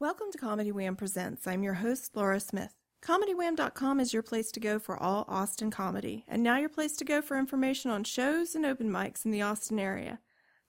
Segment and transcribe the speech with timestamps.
[0.00, 1.46] Welcome to Comedy Wham Presents.
[1.46, 2.72] I'm your host, Laura Smith.
[3.02, 7.04] ComedyWham.com is your place to go for all Austin comedy, and now your place to
[7.04, 10.18] go for information on shows and open mics in the Austin area.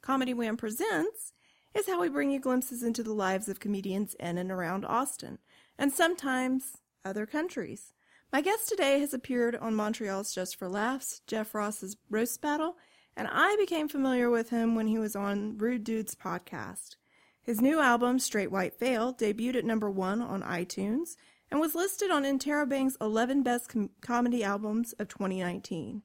[0.02, 1.31] Comedy Wham Presents
[1.73, 5.38] is how we bring you glimpses into the lives of comedians in and around Austin,
[5.79, 7.94] and sometimes other countries.
[8.34, 12.76] My guest today has appeared on Montreal's Just for Laughs, Jeff Ross's Roast Battle,
[13.16, 16.98] and I became familiar with him when he was on Rude Dudes podcast.
[17.44, 21.16] His new album, Straight White Fail, debuted at number one on iTunes
[21.49, 26.03] and was listed on Interrobang's 11 Best Com- Comedy Albums of 2019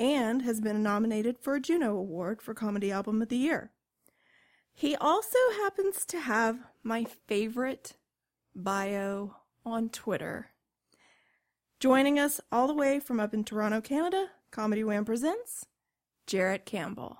[0.00, 3.70] and has been nominated for a Juno Award for Comedy Album of the Year.
[4.72, 7.94] He also happens to have my favorite
[8.54, 10.50] bio on Twitter.
[11.80, 15.66] Joining us all the way from up in Toronto, Canada, Comedy Wham presents
[16.26, 17.18] Jarrett Campbell.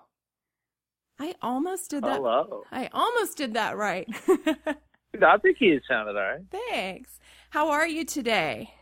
[1.19, 2.17] I almost did that.
[2.17, 2.63] Hello.
[2.71, 4.09] I almost did that right.
[4.29, 6.41] I think he sounded all right.
[6.51, 7.19] Thanks.
[7.51, 8.73] How are you today?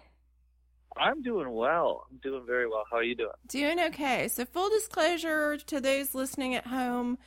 [0.98, 2.06] I'm doing well.
[2.10, 2.84] I'm doing very well.
[2.90, 3.30] How are you doing?
[3.46, 4.28] Doing okay.
[4.28, 7.18] So, full disclosure to those listening at home,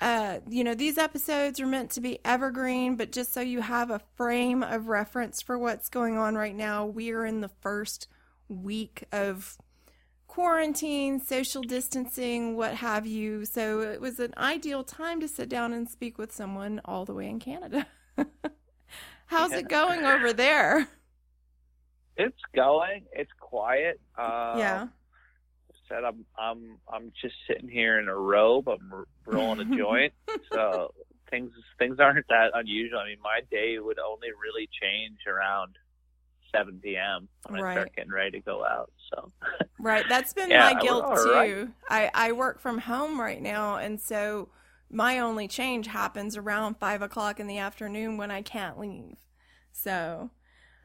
[0.00, 3.90] uh, you know, these episodes are meant to be evergreen, but just so you have
[3.90, 8.08] a frame of reference for what's going on right now, we are in the first
[8.48, 9.56] week of
[10.32, 13.44] quarantine, social distancing, what have you.
[13.44, 17.12] So, it was an ideal time to sit down and speak with someone all the
[17.12, 17.86] way in Canada.
[19.26, 20.88] How's it going over there?
[22.16, 23.02] It's going.
[23.12, 24.00] It's quiet.
[24.16, 24.86] Um, yeah.
[25.86, 28.68] Said I'm I'm I'm just sitting here in a robe.
[28.70, 30.14] I'm r- rolling a joint.
[30.52, 30.94] so
[31.30, 33.00] things things aren't that unusual.
[33.00, 35.76] I mean, my day would only really change around
[36.54, 37.28] 7 p.m.
[37.46, 37.70] when I Right.
[37.70, 38.90] start getting ready to go out.
[39.12, 39.32] So
[39.78, 40.08] Right.
[40.08, 41.32] That's been Yeah, my guilt too.
[41.32, 41.56] right.
[41.88, 44.48] I, I work from home right now and so
[44.90, 49.16] my only change happens around five o'clock in the afternoon when I can't leave.
[49.72, 50.30] So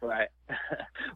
[0.01, 0.27] Right.
[0.49, 0.57] well,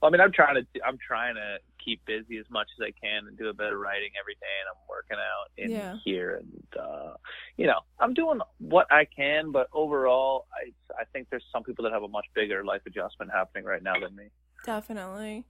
[0.04, 3.28] I mean, I'm trying to I'm trying to keep busy as much as I can
[3.28, 6.00] and do a bit of writing every day, and I'm working out in Yeah.
[6.04, 7.14] here, and uh,
[7.58, 11.84] you know, I'm doing what I can, but overall, I I think there's some people
[11.84, 14.30] that have a much bigger life adjustment happening right now than me.
[14.64, 15.46] Definitely.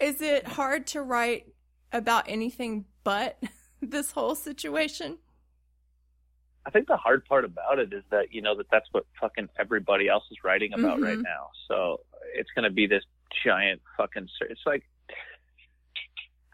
[0.00, 1.46] Is it hard to write
[1.92, 3.38] about anything but
[3.80, 5.18] this whole situation?
[6.66, 9.48] I think the hard part about it is that you know that that's what fucking
[9.58, 11.22] everybody else is writing about right Mhm.
[11.22, 11.50] now.
[11.68, 12.00] So
[12.34, 13.04] it's going to be this
[13.44, 14.28] giant fucking.
[14.50, 14.82] It's like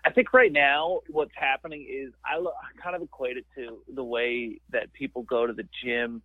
[0.05, 3.83] I think right now what's happening is I, lo- I kind of equate it to
[3.94, 6.23] the way that people go to the gym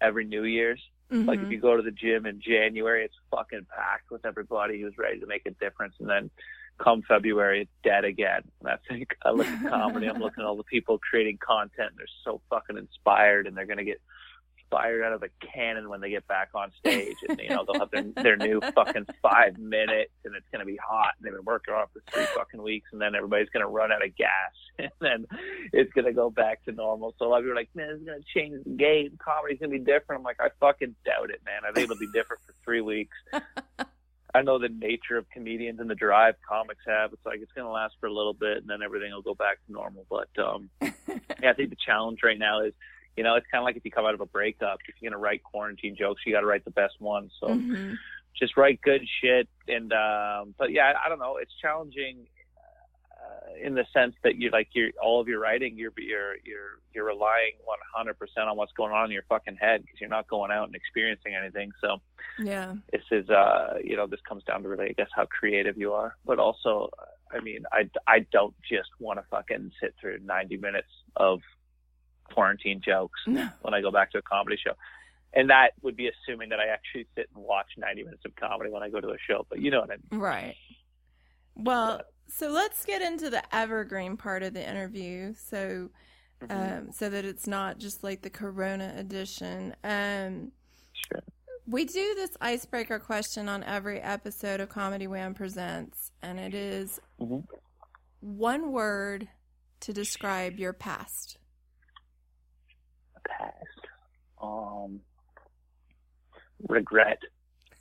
[0.00, 0.80] every New Year's.
[1.10, 1.52] Like if Mhm.
[1.52, 5.26] you go to the gym in January, it's fucking packed with everybody who's ready to
[5.26, 6.30] make a difference, and then
[6.78, 8.42] come February, it's dead again.
[8.60, 11.90] And I think I look at comedy, I'm looking at all the people creating content,
[11.90, 14.00] and they're so fucking inspired, and they're gonna get
[14.70, 17.80] fired out of a cannon when they get back on stage, and you know they'll
[17.80, 21.44] have their, their new fucking five minutes, and it's gonna be hot, and they've been
[21.44, 24.30] working on it for three fucking weeks, and then everybody's gonna run out of gas,
[24.78, 25.26] and then
[25.72, 27.14] it's gonna go back to normal.
[27.18, 29.18] So a lot of people are like, man, it's gonna change the game.
[29.24, 30.20] Comedy's gonna be different.
[30.20, 31.62] I'm like, I fucking doubt it, man.
[31.68, 33.16] I think it'll be different for three weeks.
[34.34, 37.12] I know the nature of comedians and the drive comics have.
[37.12, 39.34] It's like it's going to last for a little bit and then everything will go
[39.34, 40.06] back to normal.
[40.10, 42.72] But um, yeah, I think the challenge right now is,
[43.16, 44.78] you know, it's kind of like if you come out of a breakup.
[44.88, 47.32] If you're going to write quarantine jokes, you got to write the best ones.
[47.40, 47.96] So Mhm.
[48.38, 49.48] just write good shit.
[49.68, 51.36] And um, but yeah, I, I don't know.
[51.36, 52.26] It's challenging
[53.12, 56.80] uh, in the sense that you're like you're all of your writing, you're you're you're
[56.94, 57.52] you're relying
[57.96, 60.74] 100% on what's going on in your fucking head because you're not going out and
[60.74, 61.70] experiencing anything.
[61.80, 61.98] So
[62.38, 62.74] Yeah.
[62.92, 65.92] this is uh you know this comes down to really I guess how creative you
[65.94, 66.90] are but also
[67.32, 71.40] I mean I I don't just want to fucking sit through 90 minutes of
[72.32, 73.48] quarantine jokes No.
[73.62, 74.72] when I go back to a comedy show
[75.32, 78.70] and that would be assuming that I actually sit and watch 90 minutes of comedy
[78.70, 80.54] when I go to a show but you know what I mean Right.
[81.56, 85.34] Well, so let's get into the evergreen part of the interview.
[85.34, 85.90] So,
[86.50, 89.74] um, so that it's not just like the Corona edition.
[89.84, 90.50] Um,
[90.92, 91.22] sure
[91.66, 97.00] we do this icebreaker question on every episode of Comedy Wham Presents, and it is
[97.20, 97.46] Mhm.
[98.20, 99.28] one word
[99.80, 101.38] to describe your past.
[103.28, 103.86] Past
[104.42, 105.00] um
[106.68, 107.18] regret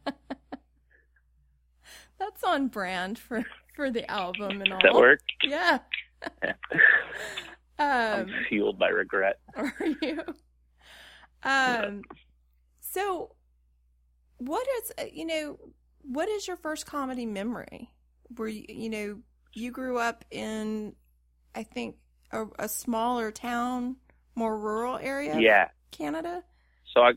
[2.19, 3.45] That's on brand for
[3.77, 4.81] for the album and all.
[4.81, 5.79] does that work Yeah.
[7.79, 9.73] I'm um, fueled by regret are
[10.03, 10.21] you?
[11.45, 12.03] Um,
[12.81, 13.37] so
[14.39, 15.59] what is uh, you know
[16.03, 17.91] what is your first comedy memory?
[18.37, 19.19] Were you you know
[19.55, 20.95] you grew up in
[21.55, 21.97] I think
[22.33, 23.97] a, a smaller town,
[24.39, 26.43] more rural area, yeah Canada.
[26.95, 27.13] so I,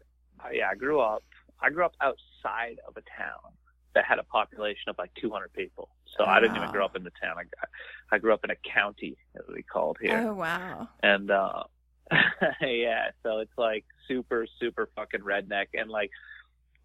[0.51, 1.23] yeah, I grew up
[1.61, 3.53] I grew up outside of a town
[3.93, 5.89] that had a population of like 200 people.
[6.17, 6.31] So wow.
[6.31, 7.35] I didn't even grow up in the town.
[7.37, 10.25] I, I grew up in a county, as we called here.
[10.27, 10.89] Oh wow!
[11.01, 11.63] And uh,
[12.61, 16.11] yeah, so it's like super, super fucking redneck, and like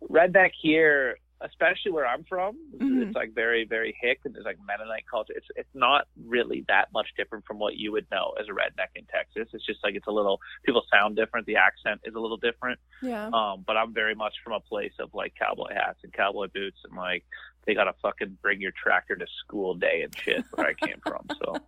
[0.08, 3.02] redneck here especially where I'm from, mm-hmm.
[3.02, 5.34] it's like very, very hick and there's like Mennonite culture.
[5.36, 8.88] It's it's not really that much different from what you would know as a redneck
[8.94, 9.48] in Texas.
[9.52, 11.46] It's just like it's a little people sound different.
[11.46, 12.78] The accent is a little different.
[13.02, 13.26] Yeah.
[13.26, 16.78] Um, but I'm very much from a place of like cowboy hats and cowboy boots
[16.84, 17.24] and like
[17.66, 21.26] they gotta fucking bring your tractor to school day and shit where I came from.
[21.44, 21.56] So.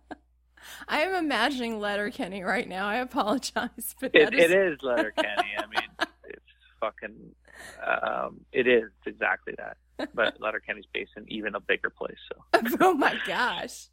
[0.87, 2.87] I am imagining Letterkenny right now.
[2.87, 4.39] I apologize, but it, is...
[4.39, 5.55] it is Letterkenny.
[5.57, 5.89] I mean,
[6.25, 6.43] it's
[6.79, 7.35] fucking
[7.85, 9.77] um, it is exactly that.
[10.13, 12.17] But Letterkenny's based in even a bigger place.
[12.31, 12.61] So.
[12.81, 13.87] oh my gosh.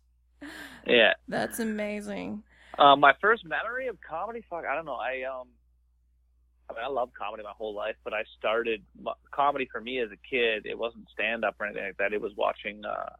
[0.86, 1.14] Yeah.
[1.28, 2.42] That's amazing.
[2.78, 4.96] Um, my first memory of comedy, fuck, I don't know.
[4.96, 5.48] I um,
[6.68, 8.82] I mean, I love comedy my whole life, but I started
[9.30, 10.66] comedy for me as a kid.
[10.66, 12.12] It wasn't stand up or anything like that.
[12.12, 13.10] It was watching, uh,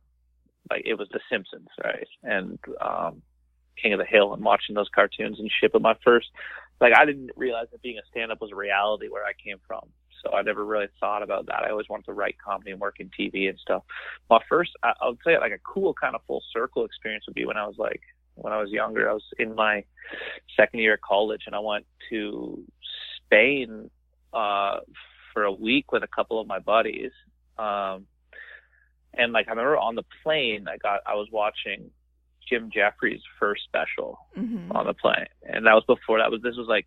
[0.70, 2.08] like it was The Simpsons, right?
[2.22, 3.22] And um,
[3.80, 5.72] King of the Hill and watching those cartoons and shit.
[5.72, 6.26] But my first,
[6.80, 9.58] like, I didn't realize that being a stand up was a reality where I came
[9.66, 9.88] from
[10.22, 11.64] so I never really thought about that.
[11.64, 13.82] I always wanted to write comedy and work in TV and stuff.
[14.30, 17.34] My first, I, I would say, like a cool kind of full circle experience would
[17.34, 18.00] be when I was like,
[18.34, 19.10] when I was younger.
[19.10, 19.84] I was in my
[20.56, 22.62] second year of college, and I went to
[23.24, 23.90] Spain
[24.32, 24.80] uh,
[25.32, 27.12] for a week with a couple of my buddies.
[27.58, 28.06] Um,
[29.14, 31.90] and like I remember on the plane, I got I was watching
[32.48, 34.72] Jim Jeffries' first special mm-hmm.
[34.72, 36.86] on the plane, and that was before that was this was like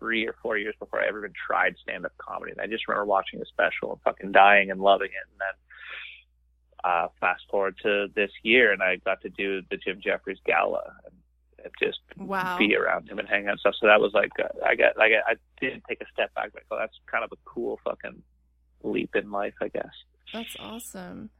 [0.00, 2.50] three or four years before I ever even tried stand up comedy.
[2.50, 5.28] And I just remember watching the special and fucking dying and loving it.
[5.30, 10.00] And then uh, fast forward to this year, and I got to do the Jim
[10.02, 11.14] Jeffries Gala and,
[11.64, 12.58] and just wow.
[12.58, 13.74] be around him and hang out and stuff.
[13.80, 16.50] So that was like, uh, I got like I, I did take a step back,
[16.70, 18.22] oh, that's kind of a cool fucking
[18.82, 19.92] leap in life, I guess.
[20.32, 21.30] That's awesome.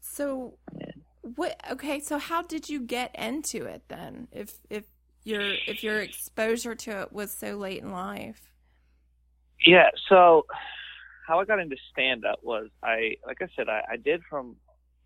[0.00, 0.92] So, yeah.
[1.22, 1.60] what?
[1.70, 4.28] Okay, so how did you get into it then?
[4.32, 4.84] If if
[5.24, 8.40] your if your exposure to it was so late in life?
[9.64, 10.46] Yeah, so
[11.26, 14.56] how I got into stand up was I like I said, I, I did from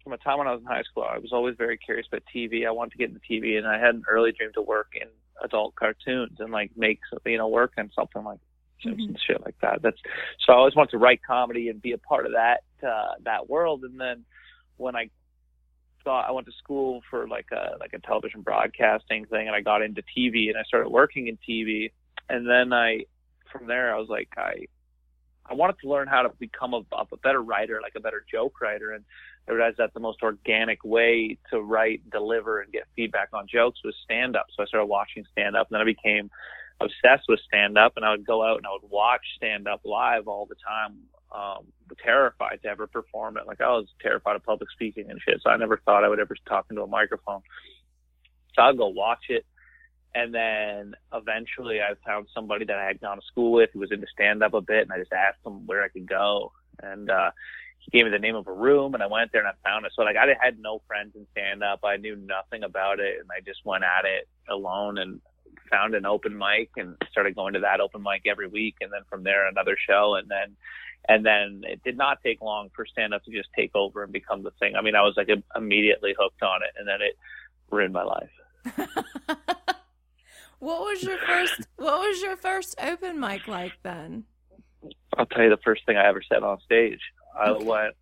[0.03, 2.23] from a time when I was in high school, I was always very curious about
[2.35, 2.67] TV.
[2.67, 5.09] I wanted to get into TV and I had an early dream to work in
[5.43, 8.39] adult cartoons and like make you know, work on something like
[8.83, 9.33] Simpsons mm-hmm.
[9.33, 9.83] shit like that.
[9.83, 9.99] That's
[10.47, 13.49] so I always wanted to write comedy and be a part of that uh that
[13.49, 14.25] world and then
[14.77, 15.11] when I
[16.05, 19.61] thought I went to school for like a like a television broadcasting thing, and I
[19.61, 21.93] got into TV, and I started working in TV,
[22.29, 23.05] and then I
[23.51, 24.67] from there I was like I
[25.47, 28.61] I wanted to learn how to become a, a better writer, like a better joke
[28.61, 29.05] writer, and
[29.49, 33.81] I realized that the most organic way to write, deliver, and get feedback on jokes
[33.85, 34.47] was stand up.
[34.57, 36.31] So I started watching stand up, and then I became
[36.81, 39.81] obsessed with stand up, and I would go out and I would watch stand up
[39.85, 40.97] live all the time
[41.35, 41.67] um,
[42.05, 43.47] terrified to ever perform it.
[43.47, 45.41] Like I was terrified of public speaking and shit.
[45.43, 47.41] So I never thought I would ever talk into a microphone.
[48.55, 49.45] So I'd go watch it.
[50.15, 53.91] And then eventually I found somebody that I had gone to school with who was
[53.91, 54.83] into stand up a bit.
[54.83, 56.53] And I just asked him where I could go.
[56.81, 57.31] And, uh,
[57.81, 59.85] he gave me the name of a room and I went there and I found
[59.85, 59.93] it.
[59.95, 61.81] So like I had no friends in stand up.
[61.85, 65.21] I knew nothing about it and I just went at it alone and
[65.71, 68.77] found an open mic and started going to that open mic every week.
[68.81, 70.15] And then from there another show.
[70.15, 70.57] And then
[71.09, 74.13] and then it did not take long for stand up to just take over and
[74.13, 74.75] become the thing.
[74.77, 77.17] I mean, I was like immediately hooked on it, and then it
[77.71, 78.31] ruined my life.
[80.59, 81.67] what was your first?
[81.77, 84.25] What was your first open mic like then?
[85.17, 87.01] I'll tell you the first thing I ever said on stage.
[87.39, 87.65] I okay.
[87.65, 87.95] went,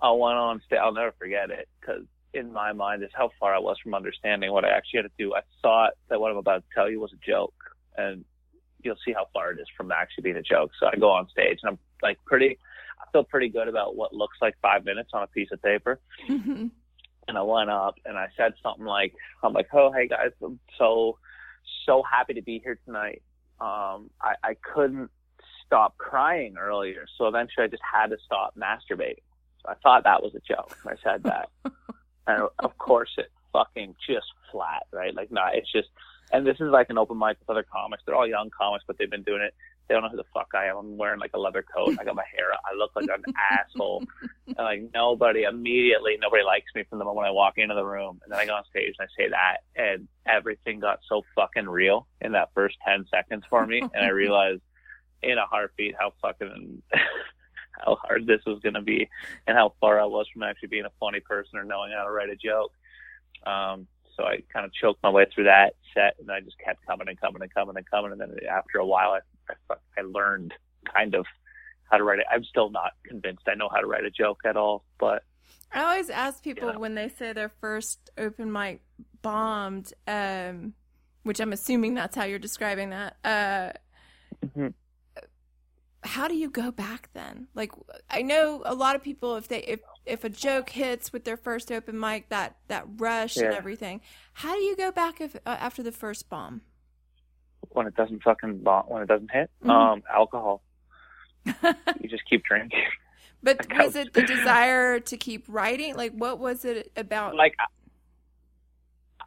[0.00, 0.78] I went on stage.
[0.80, 4.52] I'll never forget it because in my mind is how far I was from understanding
[4.52, 5.34] what I actually had to do.
[5.34, 7.54] I thought that what I'm about to tell you was a joke,
[7.96, 8.24] and
[8.84, 10.70] you'll see how far it is from actually being a joke.
[10.78, 12.58] So I go on stage and I'm like pretty,
[13.00, 15.98] I feel pretty good about what looks like five minutes on a piece of paper.
[16.28, 16.66] Mm-hmm.
[17.26, 20.60] And I went up and I said something like, I'm like, oh, hey guys, I'm
[20.78, 21.18] so,
[21.86, 23.22] so happy to be here tonight.
[23.60, 25.10] Um, I, I couldn't
[25.66, 27.06] stop crying earlier.
[27.16, 29.22] So eventually I just had to stop masturbating.
[29.62, 30.76] So I thought that was a joke.
[30.86, 31.48] I said that.
[32.26, 35.14] and of course it fucking just flat, right?
[35.14, 35.88] Like, nah, it's just,
[36.32, 38.02] and this is like an open mic with other comics.
[38.04, 39.54] They're all young comics, but they've been doing it.
[39.86, 40.76] They don't know who the fuck I am.
[40.76, 41.96] I'm wearing like a leather coat.
[42.00, 42.52] I got my hair.
[42.52, 42.60] Up.
[42.64, 44.04] I look like an asshole.
[44.46, 48.20] And like nobody immediately, nobody likes me from the moment I walk into the room.
[48.24, 51.68] And then I go on stage and I say that, and everything got so fucking
[51.68, 53.80] real in that first ten seconds for me.
[53.80, 54.62] And I realized
[55.22, 56.82] in a heartbeat how fucking
[57.84, 59.08] how hard this was going to be,
[59.46, 62.10] and how far I was from actually being a funny person or knowing how to
[62.10, 62.72] write a joke.
[63.46, 63.86] Um,
[64.16, 67.08] so I kind of choked my way through that set, and I just kept coming
[67.08, 68.12] and coming and coming and coming.
[68.12, 69.20] And then after a while, I
[69.50, 70.54] I, I learned
[70.94, 71.26] kind of
[71.90, 72.26] how to write it.
[72.30, 75.22] I'm still not convinced I know how to write a joke at all, but
[75.72, 76.76] I always ask people Yeah.
[76.76, 78.80] when they say their first open mic
[79.22, 80.74] bombed, um,
[81.24, 83.16] which I'm assuming that's how you're describing that.
[83.24, 83.72] Uh,
[84.46, 84.74] Mhm.
[86.02, 87.48] how do you go back then?
[87.54, 87.72] Like,
[88.10, 91.36] I know a lot of people if they if if a joke hits with their
[91.38, 94.02] first open mic, that that rush and everything.
[94.34, 96.60] How do you go back if, uh, after the first bomb?
[97.74, 99.70] When it doesn't fucking when it doesn't hit, Mhm.
[99.70, 100.62] um, alcohol.
[102.00, 102.84] You just keep drinking.
[103.42, 105.96] But was it the desire to keep writing?
[105.96, 107.34] Like, what was it about?
[107.34, 107.66] like I-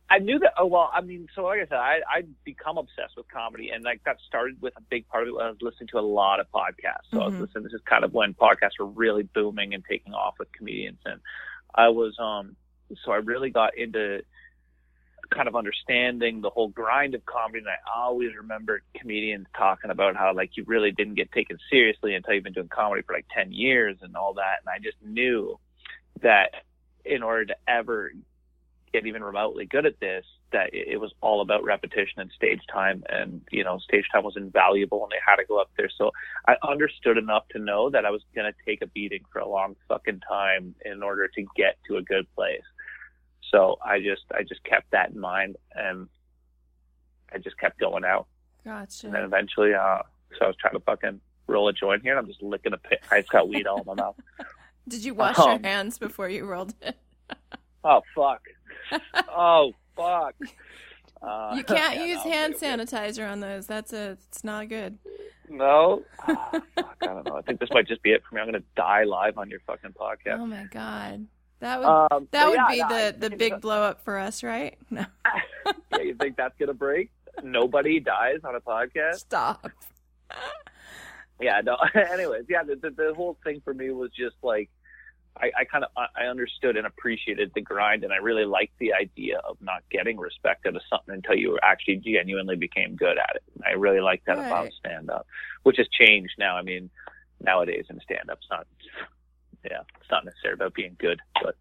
[0.09, 0.53] I knew that.
[0.57, 3.83] Oh well, I mean, so like I said, I I become obsessed with comedy, and
[3.83, 5.35] like that started with a big part of it.
[5.35, 7.11] When I was listening to a lot of podcasts.
[7.11, 7.41] So I was Mhm.
[7.41, 7.63] listening.
[7.65, 11.19] This is kind of when podcasts were really booming and taking off with comedians, and
[11.75, 12.55] I was um.
[13.03, 14.21] So I really got into
[15.29, 20.15] kind of understanding the whole grind of comedy, and I always remember comedians talking about
[20.15, 23.25] how like you really didn't get taken seriously until you've been doing comedy for like
[23.33, 25.59] ten years and all that, and I just knew
[26.21, 26.51] that
[27.05, 28.11] in order to ever
[28.93, 32.61] get even remotely good at this, that it, it was all about repetition and stage
[32.71, 35.89] time, and you know, stage time was invaluable, and they had to go up there.
[35.97, 36.11] So
[36.47, 39.47] I understood enough to know that I was going to take a beating for a
[39.47, 42.61] long fucking time in order to get to a good place.
[43.51, 46.07] So I just, I just kept that in mind, and
[47.33, 48.27] I just kept going out,
[48.65, 49.07] Gotcha.
[49.07, 49.99] and then eventually, uh,
[50.37, 52.77] so I was trying to fucking roll a joint here, and I'm just licking a
[52.77, 53.01] pit.
[53.11, 54.15] I just got weed all in my mouth.
[54.87, 56.95] Did you wash your Um, hands before you rolled it?
[57.83, 58.41] Oh fuck.
[59.29, 60.35] oh fuck.
[61.19, 63.65] Uh, You can't yeah, use no, hand sanitizer on those.
[63.65, 64.17] That's a.
[64.29, 64.99] It's not good.
[65.49, 66.03] No.
[66.27, 67.35] Ah, fuck, I don't know.
[67.37, 68.41] I think this might just be it for me.
[68.41, 70.37] I'm gonna die live on your fucking podcast.
[70.37, 71.25] Oh my god,
[71.59, 74.17] that would Um, that would yeah, be no, the the big that- blow up for
[74.17, 74.77] us, right?
[74.89, 75.05] No,
[75.91, 77.11] yeah, you think that's gonna break?
[77.43, 79.15] Nobody dies on a podcast.
[79.15, 79.67] stop.
[81.39, 81.77] Yeah, no.
[82.11, 84.69] Anyways, yeah, the, the the whole thing for me was just like
[85.39, 88.93] I, I kind of I understood and appreciated the grind, and I really liked the
[88.93, 93.35] idea of not getting respect out of something until you actually genuinely became good at
[93.35, 93.43] it.
[93.63, 95.27] I really like that about stand up,
[95.61, 96.57] which has changed now.
[96.57, 96.89] I mean,
[97.39, 98.65] nowadays in stand up, it's not.
[99.69, 101.55] Yeah, it's not necessarily about being good, but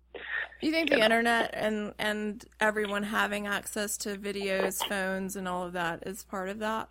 [0.60, 1.04] you think You the know.
[1.04, 6.48] internet and and everyone having access to videos, phones, and all of that is part
[6.48, 6.88] of that?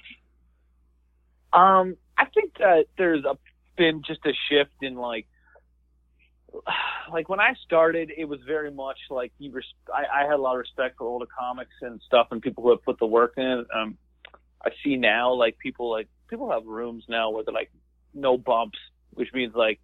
[1.53, 3.38] Um, I think that there's a,
[3.77, 5.27] been just a shift in like,
[7.12, 9.51] like when I started, it was very much like you.
[9.51, 12.63] Res- I, I had a lot of respect for older comics and stuff, and people
[12.63, 13.65] who have put the work in.
[13.74, 13.98] Um,
[14.65, 17.72] I see now like people like people have rooms now where they're like
[18.13, 18.79] no bumps,
[19.12, 19.79] which means like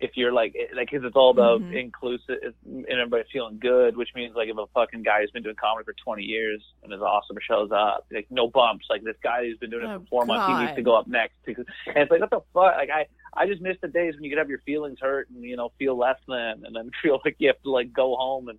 [0.00, 1.74] if you're like it- like 'cause it's all about Mhm.
[1.74, 5.56] inclusive and everybody feeling good, which means like if a fucking guy who's been doing
[5.56, 9.44] comedy for 20 years and is awesome shows up, like no bumps, like this guy
[9.44, 11.36] who's been doing it Oh, for four months, he needs to go up next.
[11.44, 12.76] Because, and it's like what the fuck?
[12.76, 15.42] Like I I just miss the days when you could have your feelings hurt and
[15.42, 18.48] you know feel less than, and then feel like you have to like go home
[18.48, 18.58] and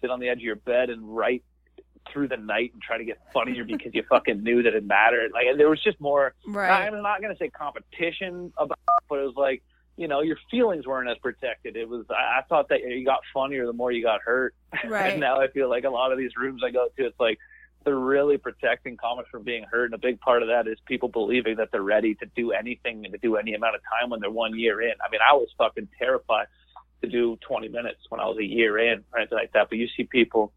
[0.00, 1.42] sit on the edge of your bed and write
[2.12, 5.32] through the night and try to get funnier because you fucking knew that it mattered.
[5.32, 6.86] Like there was just more Right.
[6.86, 9.62] I'm not going to say competition about, it, but it was like,
[9.96, 11.76] you know, your feelings weren't as protected.
[11.76, 14.54] It was, I, I thought that you got funnier the more you got hurt.
[14.86, 15.12] Right.
[15.12, 17.38] and now I feel like a lot of these rooms I go to, it's like
[17.84, 19.86] they're really protecting comics from being hurt.
[19.86, 23.04] And a big part of that is people believing that they're ready to do anything
[23.04, 24.92] and to do any amount of time when they're one year in.
[25.04, 26.48] I mean, I was fucking terrified
[27.02, 29.68] to do 20 minutes when I was a year in or anything like that.
[29.70, 30.52] But you see people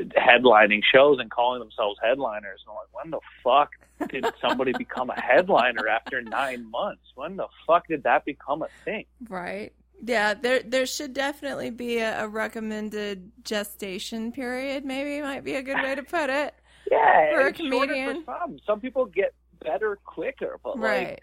[0.00, 2.60] headlining shows and calling themselves headliners.
[2.66, 3.70] And I'm like, when the fuck
[4.10, 7.04] did somebody become a headliner after nine months?
[7.14, 9.04] When the fuck did that become a thing?
[9.28, 9.72] Right.
[10.04, 14.84] Yeah, there there should definitely be a, a recommended gestation period.
[14.84, 16.54] Maybe might be a good way to put it.
[16.90, 18.24] Yeah, For a comedian.
[18.24, 19.32] For some, some people get
[19.64, 21.22] better quicker, but like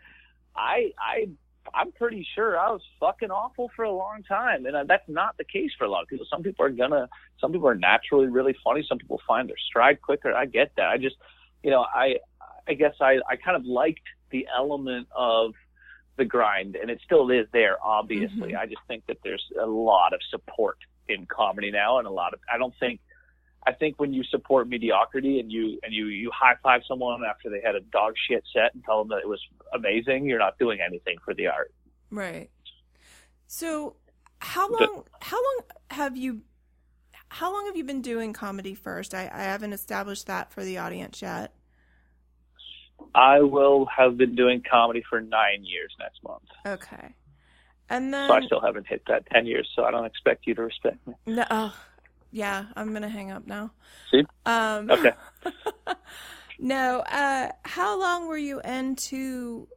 [0.55, 1.27] I, I,
[1.73, 5.37] I'm pretty sure I was fucking awful for a long time, and uh, that's not
[5.37, 6.25] the case for a lot of people.
[6.29, 7.09] Some people are gonna,
[7.39, 8.85] some people are naturally really funny.
[8.87, 10.33] Some people find their stride quicker.
[10.33, 10.87] I get that.
[10.89, 11.15] I just,
[11.63, 12.15] you know, I,
[12.67, 15.53] I guess I, I kind of liked the element of
[16.17, 18.51] the grind, and it still is there, obviously.
[18.51, 18.59] Mhm.
[18.59, 22.33] I just think that there's a lot of support in comedy now, and a lot
[22.33, 22.99] of, I don't think.
[23.67, 27.49] I think when you support mediocrity and you and you you high five someone after
[27.49, 29.41] they had a dog shit set and tell them that it was
[29.73, 31.73] amazing, you're not doing anything for the art.
[32.09, 32.49] Right.
[33.47, 33.95] So,
[34.39, 35.59] how long how long
[35.91, 36.41] have you
[37.29, 39.13] how long have you been doing comedy first?
[39.13, 41.53] I, I haven't established that for the audience yet.
[43.15, 47.15] I will have been doing comedy for nine years next month, Okay.
[47.89, 49.67] And then so I still haven't hit that ten years.
[49.75, 51.13] So I don't expect you to respect me.
[51.25, 51.75] no, oh,
[52.31, 53.71] yeah, I'm gonna hang up now.
[54.11, 54.23] See?
[54.45, 55.11] Um, Okay.
[56.59, 56.99] no.
[56.99, 59.67] Uh, how long were you into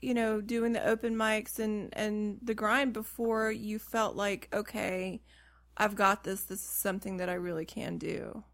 [0.00, 5.20] you know, doing the open mics and and the grind before you felt like, okay,
[5.76, 6.42] I've got this.
[6.42, 8.44] This is something that I really can do.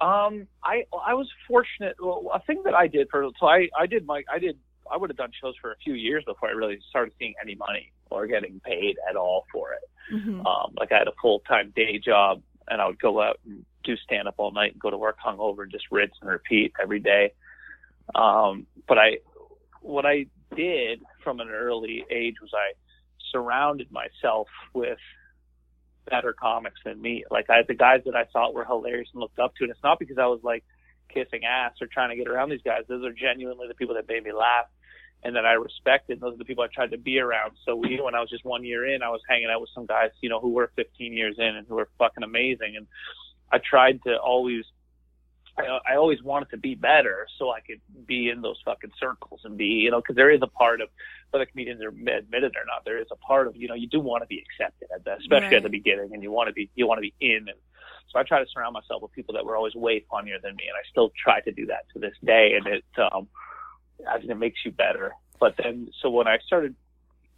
[0.00, 1.96] Um, I I was fortunate.
[2.00, 4.58] Well, a thing that I did for so I I did my I did
[4.92, 7.54] I would have done shows for a few years before I really started seeing any
[7.54, 9.80] money or getting paid at all for it.
[10.12, 10.46] Mm-hmm.
[10.46, 13.64] Um, like I had a full time day job, and I would go out and
[13.84, 16.72] do stand up all night and go to work hungover and just rinse and repeat
[16.80, 17.32] every day.
[18.14, 19.18] Um, but I,
[19.80, 22.72] what I did from an early age was I
[23.32, 24.98] surrounded myself with
[26.08, 27.24] better comics than me.
[27.30, 29.82] Like I the guys that I thought were hilarious and looked up to, and it's
[29.82, 30.64] not because I was like
[31.12, 32.82] kissing ass or trying to get around these guys.
[32.88, 34.66] Those are genuinely the people that made me laugh
[35.26, 36.20] and that I respected.
[36.20, 37.56] Those are the people I tried to be around.
[37.64, 39.84] So we, when I was just one year in, I was hanging out with some
[39.84, 42.76] guys, you know, who were 15 years in and who were fucking amazing.
[42.76, 42.86] And
[43.50, 44.64] I tried to always,
[45.58, 49.40] I, I always wanted to be better so I could be in those fucking circles
[49.42, 50.90] and be, you know, because there is a part of
[51.32, 53.98] whether comedians are admitted or not, there is a part of, you know, you do
[53.98, 55.54] want to be accepted at the, especially Right.
[55.54, 57.48] at the beginning, and you want to be, you want to be in.
[57.48, 57.58] And
[58.12, 60.64] so I try to surround myself with people that were always way funnier than me,
[60.68, 62.54] and I still try to do that to this day.
[62.54, 63.26] And it, um,
[64.08, 65.12] I think it makes you better.
[65.38, 66.74] But then, so when I started,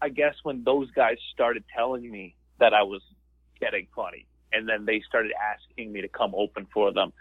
[0.00, 3.02] I guess when those guys started telling me that I was
[3.60, 7.12] getting funny, and then they started asking me to come open for them.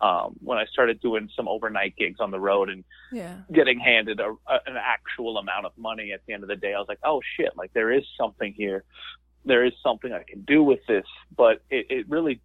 [0.00, 3.36] Um, when I started doing some overnight gigs on the road and Yeah.
[3.52, 6.74] getting handed a, a, an actual amount of money at the end of the day,
[6.74, 8.82] I was like, oh shit, like there is something here.
[9.44, 11.06] There is something I can do with this.
[11.36, 12.40] But it, it really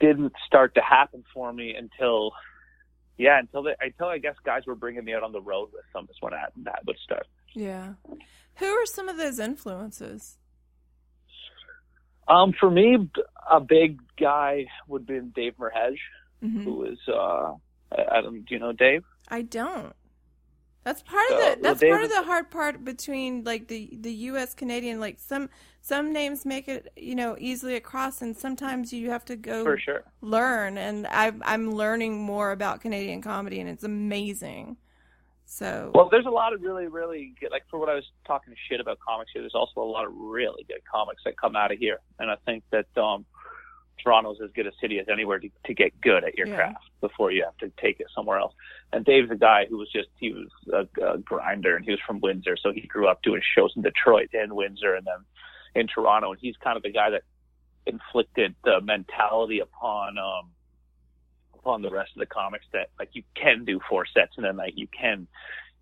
[0.00, 2.32] didn't start to happen for me until,
[3.18, 5.84] yeah, until they, until I guess guys were bringing me out on the road with
[5.92, 7.26] them is when I, that would start.
[7.54, 7.94] Yeah.
[8.56, 10.38] Who are some of those influences?
[12.28, 12.96] Um, for me,
[13.50, 15.96] a big guy would be Dave Merheje,
[16.40, 17.52] hmm who is, uh,
[17.90, 19.02] I don't, do you know Dave?
[19.28, 19.94] I don't.
[20.88, 23.90] That's part of So, the well, that's part of the hard part between like the
[24.00, 24.54] the U.S.
[24.54, 25.00] Canadian.
[25.00, 25.50] Like some
[25.82, 29.78] some names make it you know easily across, and sometimes you have to go For
[29.78, 30.04] sure.
[30.22, 30.78] learn.
[30.78, 34.78] And I I'm learning more about Canadian comedy, and it's amazing.
[35.44, 38.54] So Well, there's a lot of really, really good, like for what I was talking
[38.70, 41.70] shit about comics here, there's also a lot of really good comics that come out
[41.70, 41.98] of here.
[42.18, 43.26] And I think that, um,
[44.02, 46.56] Toronto's as good a city as anywhere to, to get good at your Yeah.
[46.56, 48.54] craft before you have to take it somewhere else.
[48.92, 52.00] And Dave's a guy who was just, he was a, a grinder and he was
[52.06, 52.56] from Windsor.
[52.62, 55.24] So he grew up doing shows in Detroit and Windsor and then
[55.74, 56.32] in Toronto.
[56.32, 57.22] And he's kind of the guy that
[57.86, 60.50] inflicted the mentality upon, um,
[61.54, 64.52] upon the rest of the comics that like you can do four sets in a
[64.52, 64.74] night.
[64.76, 65.26] You can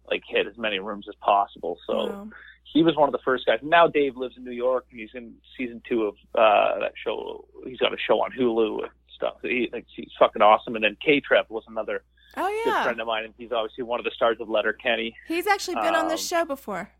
[0.09, 1.79] like hit as many rooms as possible.
[1.87, 2.29] So wow.
[2.73, 3.59] He was one of the first guys.
[3.63, 7.47] Now Dave lives in New York and he's in season two of uh that show.
[7.67, 9.37] He's got a show on Hulu and stuff.
[9.43, 10.75] He like he's fucking awesome.
[10.75, 12.03] And then K Trev was another
[12.37, 15.15] oh good friend of mine, and he's obviously one of the stars of Letterkenny.
[15.29, 16.91] he's actually been on this Um, show before.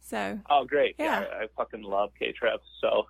[0.00, 0.96] So Oh, great!
[0.98, 1.24] Yeah.
[1.32, 2.60] I, I fucking love K Trev.
[2.80, 3.06] So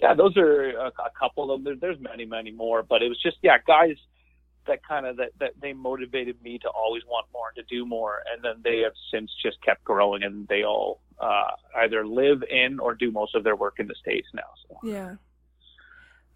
[0.00, 1.64] yeah, those are a, a couple of them.
[1.64, 3.96] There, there's many, many more, but it was just yeah, guys
[4.66, 7.86] that kind of that that they motivated me to always want more and to do
[7.86, 12.42] more, and then they have since just kept growing, and they all uh, either live
[12.50, 14.42] in or do most of their work in the states now.
[14.68, 14.78] So.
[14.82, 15.14] Yeah.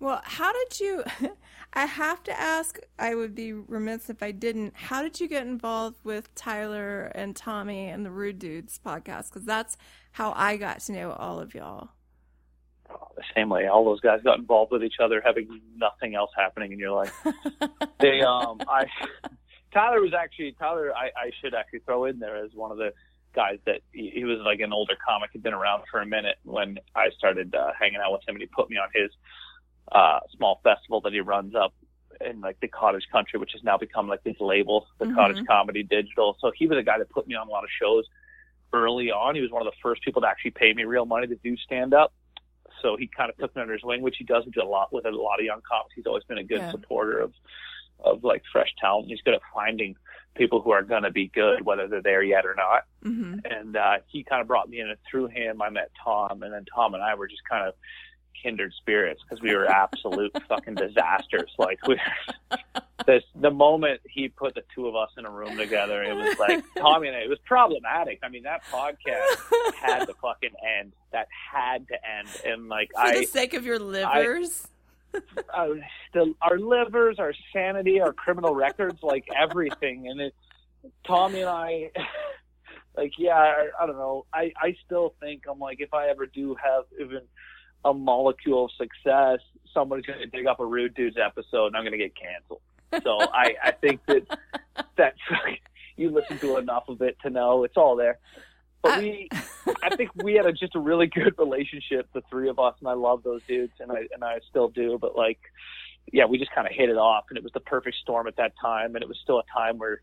[0.02, 1.04] Well, how did you?
[1.74, 2.78] I have to ask.
[2.98, 4.74] I would be remiss if I didn't.
[4.74, 9.28] How did you get involved with Tyler and Tommy and the Rude Dudes podcast?
[9.28, 9.76] Because that's
[10.10, 11.90] how I got to know all of y'all.
[12.90, 16.30] Oh, the same way all those guys got involved with each other, having nothing else
[16.36, 17.14] happening in your life.
[18.00, 18.86] they um I
[19.72, 22.92] Tyler was actually Tyler I, I should actually throw in there as one of the
[23.34, 26.36] guys that he, he was like an older comic had been around for a minute
[26.44, 29.10] when I started uh, hanging out with him and he put me on his
[29.90, 31.74] uh small festival that he runs up
[32.24, 35.14] in like the cottage country which has now become like his label the Mhm.
[35.14, 37.70] cottage comedy digital so he was a guy that put me on a lot of
[37.80, 38.04] shows
[38.72, 41.26] early on he was one of the first people to actually pay me real money
[41.26, 42.12] to do stand up
[42.80, 44.92] so he kind of took me under his wing, which he does do a lot
[44.92, 45.94] with a lot of young comics.
[45.94, 46.70] He's always been a good Yeah.
[46.72, 47.32] supporter of
[48.00, 49.06] of like fresh talent.
[49.06, 49.94] He's good at finding
[50.34, 52.84] people who are going to be good, whether they're there yet or not.
[53.02, 56.42] hmm And uh, he kind of brought me in, and through him, I met Tom,
[56.42, 57.74] and then Tom and I were just kind of
[58.42, 61.50] kindred spirits because we were absolute fucking disasters.
[61.58, 62.00] Like we,
[63.06, 66.38] this the moment he put the two of us in a room together, it was
[66.38, 67.20] like Tommy and I.
[67.20, 68.20] It was problematic.
[68.22, 70.92] I mean, that podcast had to fucking end.
[71.12, 72.28] That had to end.
[72.44, 74.66] And like For I, the sake of your livers.
[75.54, 75.68] uh,
[76.14, 80.08] the, our livers, our sanity, our criminal records, like everything.
[80.08, 80.34] And it,
[81.06, 81.90] Tommy and I,
[82.96, 84.26] like, yeah, I, I don't know.
[84.32, 87.22] I, I still think I'm like, if I ever do have even
[87.84, 89.40] a molecule of success,
[89.72, 92.60] somebody's going to dig up a Rude Dudes episode and I'm going to get canceled.
[93.02, 94.38] So I, I think that
[94.96, 95.14] that
[95.96, 98.18] you listen to enough of it to know it's all there.
[98.82, 99.28] But we,
[99.82, 102.88] I think we had a, just a really good relationship, the three of us, and
[102.88, 104.98] I love those dudes, and I and I still do.
[105.00, 105.38] But like,
[106.12, 108.36] yeah, we just kind of hit it off, and it was the perfect storm at
[108.36, 110.00] that time, and it was still a time where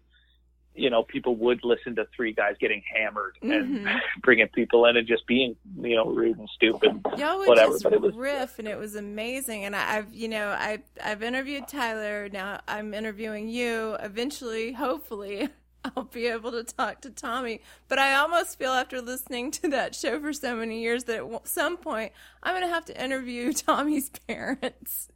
[0.75, 3.99] you know, people would listen to three guys getting hammered and Mhm.
[4.21, 6.91] bringing people in and just being, you know, rude and stupid.
[7.17, 9.65] Y'all would Whatever, just but it was- riff, and it was amazing.
[9.65, 12.29] And I, I've, you know, I, I've interviewed Tyler.
[12.31, 13.97] Now I'm interviewing you.
[13.99, 15.49] Eventually, hopefully,
[15.85, 17.61] I'll be able to talk to Tommy.
[17.87, 21.47] But I almost feel after listening to that show for so many years that at
[21.47, 22.11] some point
[22.43, 25.09] I'm going to have to interview Tommy's parents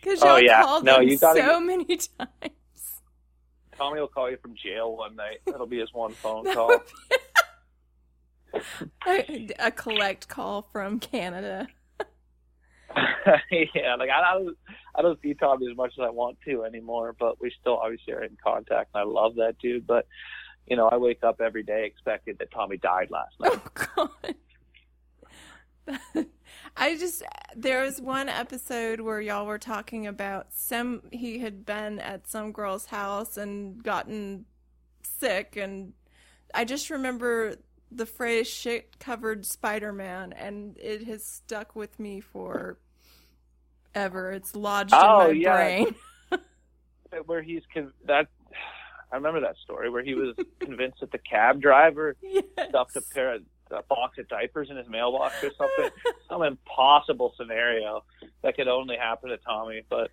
[0.00, 0.62] because Oh, y'all yeah.
[0.62, 3.00] called No, them so many times.
[3.76, 5.40] Tommy will call you from jail one night.
[5.46, 6.82] That'll be his one phone call.
[9.06, 11.68] be- a collect call from Canada.
[13.74, 14.56] yeah, like I don't,
[14.94, 18.14] I don't see Tommy as much as I want to anymore, but we still obviously
[18.14, 19.86] are in contact, and I love that dude.
[19.86, 20.06] But
[20.66, 23.60] you know, I wake up every day expecting that Tommy died last night.
[23.96, 24.10] Oh
[25.86, 26.26] God.
[26.76, 27.22] I just
[27.54, 32.52] there was one episode where y'all were talking about some he had been at some
[32.52, 34.46] girl's house and gotten
[35.02, 35.92] sick and
[36.52, 37.56] I just remember
[37.92, 42.78] the phrase shit covered Spider Man and it has stuck with me for
[43.96, 44.30] ever.
[44.32, 45.54] It's lodged Oh, in my yeah.
[45.56, 45.94] brain.
[47.26, 48.26] Where he's con- that,
[49.12, 52.44] I remember that story where he was convinced that the cab driver yes.
[52.68, 55.90] stuffed a pair of a box of diapers in his mailbox or something.
[56.28, 58.04] Some impossible scenario
[58.42, 60.10] that could only happen to Tommy, but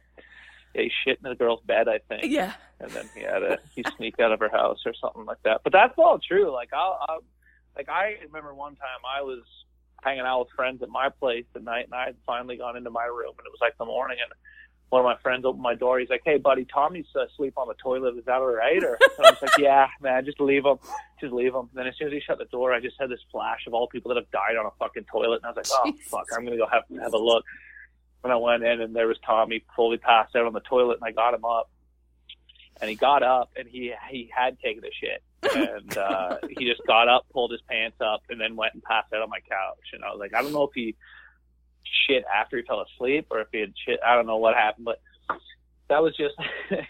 [0.74, 2.54] yeah, he shit in the girl's bed, I think, Yeah.
[2.80, 5.62] and then he had a he sneaked out of her house or something like that.
[5.64, 6.52] But that's all true.
[6.52, 7.24] Like I'll, I'll
[7.76, 9.44] like I remember one time I was
[10.04, 12.90] hanging out with friends at my place at night, and I had finally gone into
[12.90, 14.32] my room, and it was like the morning, and
[14.90, 16.00] one of my friends opened my door.
[16.00, 18.16] He's like, "Hey, buddy, Tommy's asleep on the toilet.
[18.18, 20.78] Is that all right?" Or and I was like, "Yeah, man, just leave him,
[21.20, 23.10] just leave him." And then as soon as he shut the door, I just had
[23.10, 25.58] this flash of all people that have died on a fucking toilet, and I was
[25.58, 26.08] like, "Oh Jesus.
[26.10, 27.44] fuck, I'm gonna go have have a look."
[28.22, 31.04] When I went in, and there was Tommy fully passed out on the toilet, and
[31.04, 31.70] I got him up,
[32.84, 35.24] and he got up, and he he had taken a shit.
[35.56, 39.14] and uh, he just got up, pulled his pants up, and then went and passed
[39.14, 39.80] out on my couch.
[39.94, 40.96] And I was like, I don't know if he
[42.08, 44.02] shit after he fell asleep or if he had shit.
[44.06, 45.00] I don't know what happened, but
[45.88, 46.36] that was just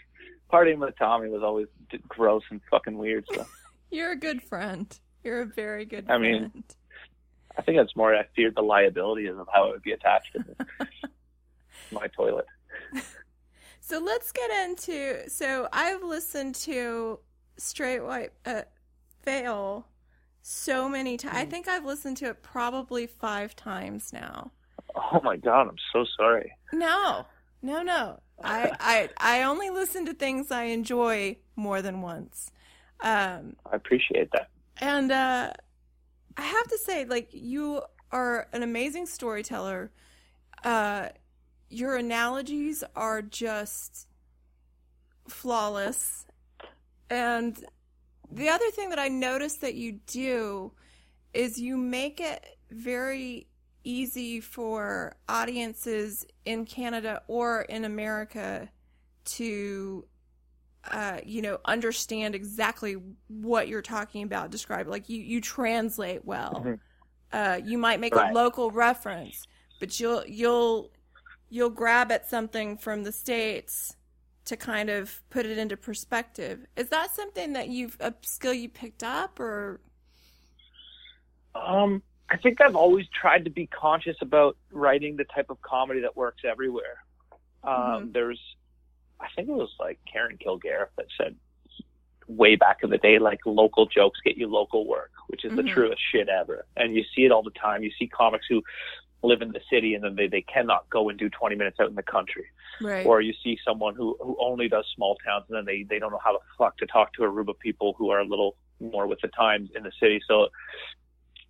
[0.51, 1.67] partying with Tommy was always
[2.07, 3.25] gross and fucking weird.
[3.31, 3.45] So
[3.91, 4.87] You're a good friend.
[5.23, 6.63] You're a very good I mean-
[7.55, 10.87] I think that's more I feared the liabilities of how it would be attached to
[11.91, 12.47] my toilet.
[13.85, 15.29] So let's get into.
[15.29, 17.19] So I've listened to
[17.57, 18.61] Straight White uh,
[19.23, 19.85] Fail
[20.41, 21.35] so many times.
[21.35, 24.51] I think I've listened to it probably five times now.
[24.95, 26.53] Oh my god, I'm so sorry.
[26.71, 27.25] No,
[27.61, 28.21] no, no.
[28.41, 32.51] I I I only listen to things I enjoy more than once.
[33.01, 34.47] Um, I appreciate that.
[34.77, 35.51] and uh,
[36.37, 37.81] I have to say, like, you
[38.13, 39.91] are an amazing storyteller.
[40.63, 41.09] Uh,
[41.73, 44.07] your analogies are just
[45.27, 46.25] flawless.
[47.09, 47.63] And
[48.31, 50.71] the other thing that I noticed that you do
[51.33, 53.47] is you make it very
[53.83, 58.69] easy for audiences in Canada or in America
[59.25, 60.05] to
[60.91, 62.97] uh, you know, understand exactly
[63.29, 64.85] what you're talking about, describe.
[64.87, 66.61] Like you, you translate well.
[66.65, 66.79] Mhm.
[67.31, 68.31] Uh, you might make Right.
[68.31, 69.47] a local reference,
[69.79, 70.91] but you'll you'll
[71.53, 73.95] you'll grab at something from the states
[74.43, 76.65] to kind of put it into perspective.
[76.75, 79.79] Is that something that you've a skill you picked up, or
[81.53, 86.01] Um, I think I've always tried to be conscious about writing the type of comedy
[86.01, 87.03] that works everywhere.
[87.63, 88.41] Um, There's,
[89.19, 91.35] I think it was like Karen Kilgariff that said
[92.27, 95.61] way back in the day, like local jokes get you local work, which is the
[95.61, 95.73] Mhm.
[95.73, 96.65] truest shit ever.
[96.75, 97.83] And you see it all the time.
[97.83, 98.63] You see comics who
[99.23, 101.87] live in the city and then they, they cannot go and do 20 minutes out
[101.87, 102.45] in the country.
[102.81, 103.05] right?
[103.05, 106.11] Or you see someone who, who only does small towns and then they, they don't
[106.11, 108.55] know how the fuck to talk to a group of people who are a little
[108.81, 110.19] more with the times in the city.
[110.27, 110.47] So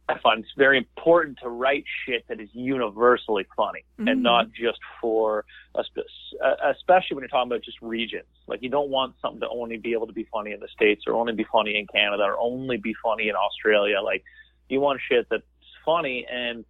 [0.07, 4.11] I find it's very important to write shit that is universally funny Mhm.
[4.11, 8.27] and not just for, especially when you're talking about just regions.
[8.47, 11.03] Like you don't want something to only be able to be funny in the States
[11.07, 14.01] or only be funny in Canada or only be funny in Australia.
[14.01, 14.23] Like
[14.69, 15.43] you want shit that's
[15.85, 16.65] funny and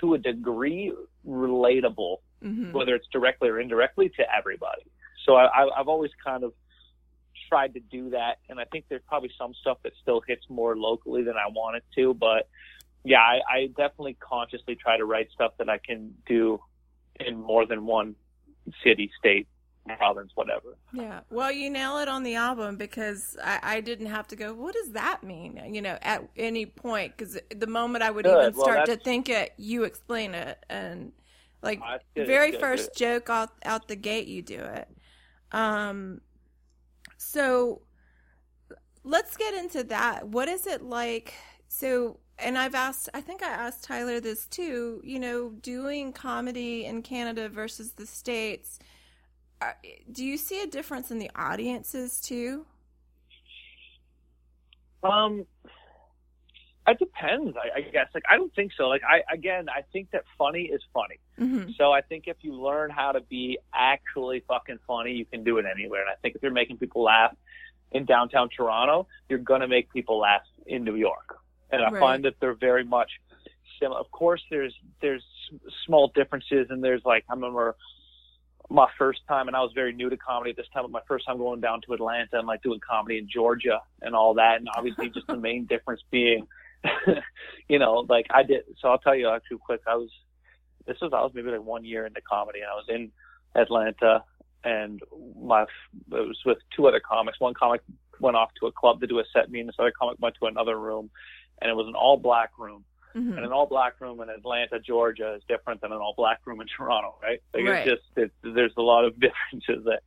[0.00, 0.92] to a degree
[1.26, 2.72] relatable Mhm.
[2.72, 4.82] whether it's directly or indirectly to everybody.
[5.24, 6.52] So I, I, I've always kind of
[7.48, 10.76] tried to do that, and I think there's probably some stuff that still hits more
[10.76, 12.14] locally than I want it to.
[12.14, 12.48] But
[13.04, 16.60] yeah, I, I definitely consciously try to write stuff that I can do
[17.20, 18.16] in more than one
[18.82, 19.46] city, state,
[19.96, 20.76] province, whatever.
[20.92, 21.20] Yeah.
[21.30, 24.74] Well, you nail it on the album because I, I didn't have to go, what
[24.74, 25.60] does that mean?
[25.72, 28.40] You know, at any point, because the moment I would Good.
[28.40, 30.64] even Well, start to think it, you explain it.
[30.70, 31.12] And
[31.62, 34.88] like, Oh, good, very good, first joke out, out the gate, you do it.
[35.52, 36.20] Um,
[37.16, 37.82] so
[39.04, 40.28] let's get into that.
[40.28, 41.34] What is it like?
[41.68, 46.84] So, and I've asked, I think I asked Tyler this too, you know, doing comedy
[46.84, 48.78] in Canada versus the States.
[49.62, 49.76] Are,
[50.10, 52.66] do you see a difference in the audiences too?
[55.04, 55.46] Um,
[56.88, 57.56] it depends.
[57.56, 58.08] I, I guess.
[58.12, 58.88] Like, I don't think so.
[58.88, 61.20] Like, I again, I think that funny is funny.
[61.38, 61.70] Mm-hmm.
[61.78, 65.58] So I think if you learn how to be actually fucking funny, you can do
[65.58, 66.00] it anywhere.
[66.02, 67.34] And I think if you're making people laugh
[67.92, 71.36] in downtown Toronto, you're gonna make people laugh in New York.
[71.70, 72.00] And I Right.
[72.00, 73.10] find that they're very much
[73.80, 74.00] similar.
[74.00, 75.24] Of course, there's there's
[75.86, 77.76] small differences, and there's like I remember
[78.72, 80.84] my first time, and I was very new to comedy at this time.
[80.84, 84.14] But my first time going down to Atlanta and like doing comedy in Georgia and
[84.14, 86.46] all that, and obviously just the main difference being,
[87.68, 88.62] you know, like I did.
[88.80, 89.82] So I'll tell you actually quick.
[89.86, 90.10] I was
[90.86, 93.12] this was I was maybe like one year into comedy, and I was in
[93.54, 94.24] Atlanta,
[94.64, 95.00] and
[95.40, 95.68] my it
[96.10, 97.40] was with two other comics.
[97.40, 97.82] One comic
[98.20, 100.36] went off to a club to do a set, me and this other comic went
[100.40, 101.10] to another room,
[101.60, 102.84] and it was an all black room.
[103.14, 103.32] Mm-hmm.
[103.36, 106.60] And an all black room in Atlanta, Georgia is different than an all black room
[106.60, 107.40] in Toronto, right?
[107.54, 107.86] Like Right.
[107.86, 110.00] it's just it's, there's a lot of differences there.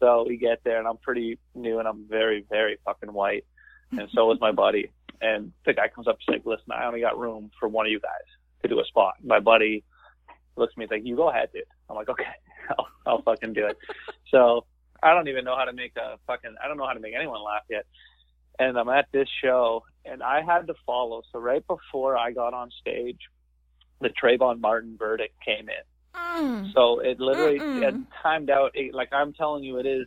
[0.00, 3.44] So we get there and I'm pretty new and I'm very, very fucking white.
[3.92, 4.90] And so is my buddy.
[5.20, 7.92] And the guy comes up and says, Listen, I only got room for one of
[7.92, 8.10] you guys
[8.62, 9.14] to do a spot.
[9.22, 9.84] My buddy
[10.56, 11.64] looks at me and like, You go ahead, dude.
[11.88, 12.24] I'm like, Okay,
[12.78, 13.78] I'll, I'll fucking do it.
[14.30, 14.64] So
[15.02, 17.14] I don't even know how to make a fucking I don't know how to make
[17.14, 17.86] anyone laugh yet.
[18.58, 21.22] And I'm at this show and I had to follow.
[21.32, 23.18] So right before I got on stage,
[24.00, 25.84] the Trayvon Martin verdict came in.
[26.14, 26.72] Mm.
[26.72, 27.82] So it literally Mm-mm.
[27.82, 28.72] it timed out.
[28.74, 30.06] It, like I'm telling you, it is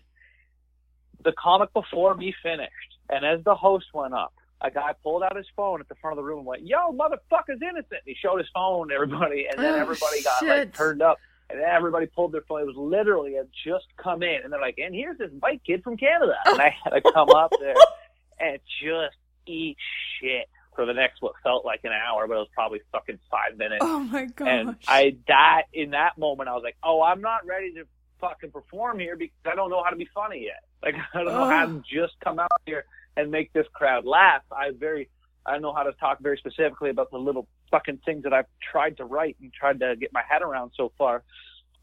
[1.23, 2.71] the comic before me finished,
[3.09, 6.17] and as the host went up, a guy pulled out his phone at the front
[6.17, 9.47] of the room and went, "Yo, motherfucker's innocent." And he showed his phone to everybody,
[9.51, 10.47] and then Oh, everybody got shit.
[10.49, 11.17] like turned up.
[11.49, 12.59] And then everybody pulled their phone.
[12.61, 15.81] It was literally had just come in, and they're like, "And here's this white kid
[15.83, 17.73] from Canada." And I had to come up there
[18.39, 19.15] and just
[19.47, 19.77] eat
[20.19, 23.57] shit for the next what felt like an hour, but it was probably fucking five
[23.57, 23.81] minutes.
[23.81, 24.47] Oh my gosh.
[24.47, 27.85] And I that in that moment I was like, oh, I'm not ready to
[28.21, 30.63] fucking perform here because I don't know how to be funny yet.
[30.83, 34.43] Like I don't know how to just come out here and make this crowd laugh.
[34.51, 35.09] I very
[35.45, 38.97] I know how to talk very specifically about the little fucking things that I've tried
[38.97, 41.23] to write and tried to get my head around so far.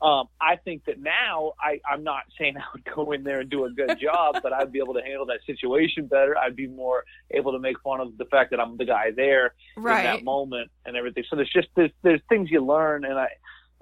[0.03, 3.51] Um, I think that now I, I'm not saying I would go in there and
[3.51, 6.37] do a good job, but I'd be able to handle that situation better.
[6.37, 9.55] I'd be more able to make fun of the fact that I'm the guy there
[10.01, 11.25] in that moment and everything.
[11.29, 13.29] So there's just there's there's things you learn and I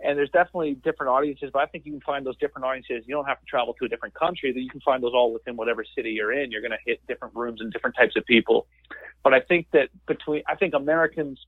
[0.05, 3.05] and there's definitely different audiences, but I think you can find those different audiences.
[3.07, 5.33] You don't have to travel to a different country; that you can find those all
[5.33, 6.51] within whatever city you're in.
[6.51, 8.67] You're going to hit different rooms and different types of people.
[9.23, 11.47] But I think that between I think Americans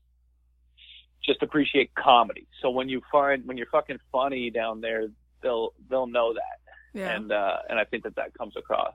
[1.25, 2.47] just appreciate comedy.
[2.61, 5.07] So when you find when you're fucking funny down there,
[5.41, 7.15] they'll they'll know that, yeah.
[7.15, 8.93] and uh, and I think that that comes across.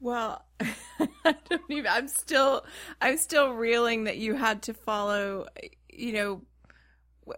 [0.00, 1.86] Well, I don't even.
[1.86, 2.64] I'm still.
[3.00, 5.46] I'm still reeling that you had to follow.
[5.88, 7.34] You know,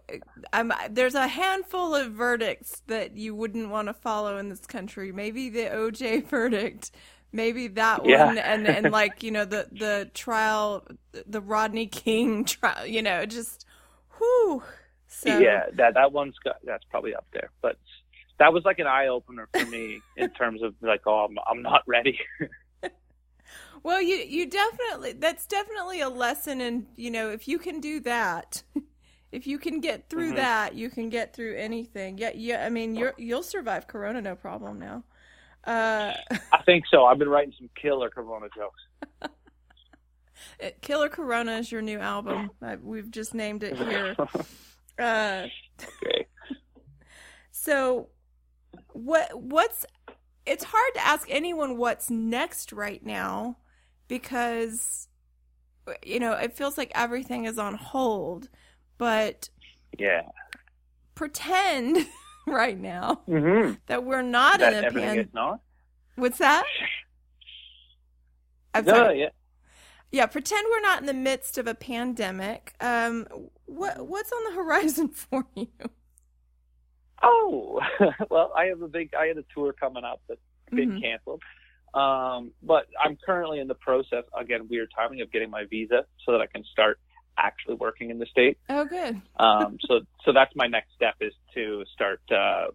[0.51, 0.73] I'm.
[0.89, 5.11] There's a handful of verdicts that you wouldn't want to follow in this country.
[5.11, 6.91] Maybe the OJ verdict.
[7.31, 8.05] Maybe that Yeah.
[8.05, 10.87] one, and and like you know the the trial,
[11.27, 12.85] the Rodney King trial.
[12.87, 13.65] You know, just
[14.17, 14.63] whew.
[15.07, 17.51] So, yeah, that that one's got that's probably up there.
[17.61, 17.75] But
[18.39, 21.61] that was like an eye opener for me in terms of like, oh, I'm I'm
[21.61, 22.17] not ready.
[23.83, 27.99] Well, you you definitely that's definitely a lesson and you know if you can do
[28.01, 28.63] that,
[29.31, 30.35] if you can get through Mhm.
[30.35, 32.17] that, you can get through anything.
[32.17, 32.65] Yeah, yeah.
[32.65, 35.03] I mean, you're you'll survive Corona no problem now.
[35.69, 36.13] Uh,
[36.51, 37.05] I think so.
[37.05, 38.81] I've been writing some killer Corona jokes.
[40.81, 42.49] Killer Corona is your new album.
[42.61, 44.15] Uh, we've just named it here.
[44.97, 45.47] Uh,
[46.03, 46.27] okay.
[47.51, 48.09] so,
[48.91, 49.85] what what's
[50.45, 53.55] it's hard to ask anyone what's next right now
[54.09, 55.07] because
[56.03, 58.49] you know it feels like everything is on hold.
[58.97, 59.47] But
[59.97, 60.23] Yeah.
[61.15, 62.05] pretend
[62.53, 63.73] right now Mm-hmm.
[63.87, 65.29] that we're not That in a pandemic.
[66.15, 66.65] What's that?
[68.73, 69.21] I'm No, sorry.
[69.21, 69.29] yeah.
[70.11, 72.73] Yeah, pretend we're not in the midst of a pandemic.
[72.81, 73.27] Um,
[73.65, 75.67] what what's on the horizon for you?
[77.21, 77.79] Oh,
[78.29, 79.13] well, I have a big.
[79.13, 80.39] I had a tour coming up that's
[80.71, 81.01] been Mhm.
[81.01, 81.41] canceled.
[81.93, 84.23] Um, but I'm currently in the process.
[84.37, 86.99] Again, weird timing of getting my visa so that I can start
[87.39, 88.57] actually working in the state.
[88.69, 89.21] Oh, good.
[89.39, 92.67] Um, so, so that's my next step is to start, uh,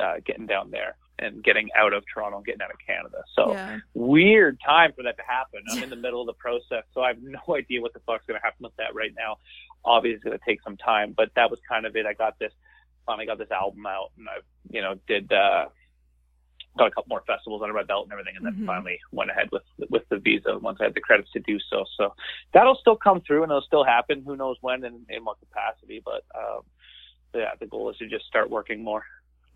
[0.00, 3.22] uh, getting down there and getting out of Toronto and getting out of Canada.
[3.36, 3.78] So Yeah.
[3.94, 5.60] weird time for that to happen.
[5.70, 8.26] I'm in the middle of the process, so I have no idea what the fuck's
[8.26, 9.36] going to happen with that right now.
[9.84, 12.04] Obviously, it's going to take some time, but that was kind of it.
[12.04, 12.52] I got this,
[13.06, 14.38] finally got this album out, and I,
[14.70, 15.66] you know, did uh,
[16.76, 18.66] got a couple more festivals under my belt and everything, and then Mhm.
[18.66, 21.84] finally went ahead with with the visa once I had the credits to do so.
[21.96, 22.14] So
[22.52, 24.22] that'll still come through, and it'll still happen.
[24.24, 26.24] Who knows when and in what capacity, but.
[26.34, 26.62] Um,
[27.34, 29.04] yeah, the goal is to just start working more.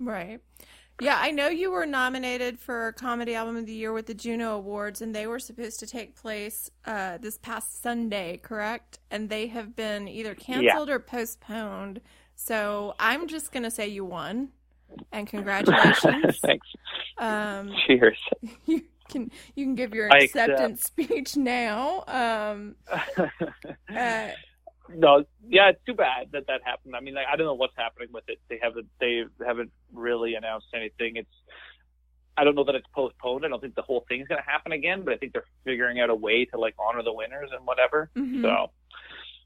[0.00, 0.40] Right.
[1.00, 4.56] Yeah, I know you were nominated for Comedy Album of the Year with the Juno
[4.56, 8.98] Awards, and they were supposed to take place uh, this past Sunday, correct?
[9.12, 12.00] And they have been either canceled or postponed.
[12.34, 14.48] So I'm just going to say you won,
[15.12, 16.38] and congratulations.
[16.42, 16.66] Thanks.
[17.18, 18.18] um, Cheers.
[18.66, 20.50] you can you can give your I accept.
[20.50, 22.04] acceptance speech now.
[22.06, 22.76] Um,
[23.94, 24.28] uh,
[24.94, 26.94] no, yeah, it's too bad that that happened.
[26.96, 28.38] I mean, like, I don't know what's happening with it.
[28.48, 31.16] They haven't they haven't really announced anything.
[31.16, 31.28] It's
[32.36, 33.44] I don't know that it's postponed.
[33.44, 35.44] I don't think the whole thing is going to happen again, but I think they're
[35.64, 38.10] figuring out a way to like honor the winners and whatever.
[38.16, 38.42] mhm.
[38.42, 38.70] So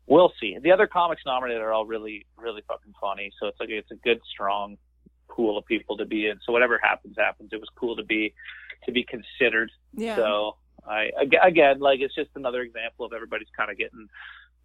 [0.07, 0.59] we'll see.
[0.63, 3.31] The other comics nominated are all really, really fucking funny.
[3.41, 4.77] So it's like it's a good, strong
[5.35, 6.39] pool of people to be in.
[6.47, 7.51] So whatever happens, happens.
[7.53, 8.35] It was cool to be
[8.87, 9.71] to be considered.
[9.95, 10.17] yeah.
[10.17, 11.11] So I
[11.45, 14.09] again, like it's just another example of everybody's kind of getting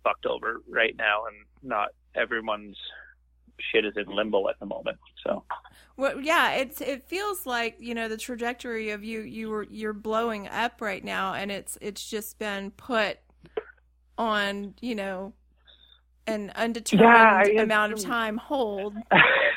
[0.03, 2.77] fucked over right now, and not everyone's
[3.71, 4.97] shit is in limbo at the moment.
[5.25, 5.43] So
[5.95, 9.93] Well, yeah, it's it feels like you know the trajectory of you you were you're
[9.93, 13.19] blowing up right now, and it's it's just been put
[14.17, 15.33] on you know
[16.27, 19.03] an undetermined Yeah, amount of time hold.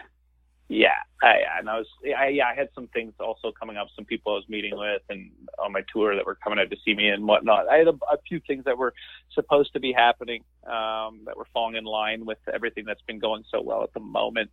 [0.70, 4.04] yeah, I, and I was I, yeah I had some things also coming up, some
[4.04, 6.94] people I was meeting with, and on my tour that were coming out to see
[6.94, 7.68] me and whatnot.
[7.68, 8.94] I had a, a few things that were
[9.34, 13.42] supposed to be happening um, that were falling in line with everything that's been going
[13.50, 14.52] so well at the moment,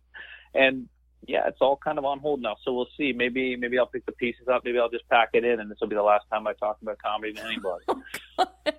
[0.54, 0.88] and
[1.24, 2.56] yeah, it's all kind of on hold now.
[2.64, 3.12] So we'll see.
[3.12, 4.64] Maybe maybe I'll pick the pieces up.
[4.64, 6.78] Maybe I'll just pack it in, and this will be the last time I talk
[6.82, 7.84] about comedy to anybody.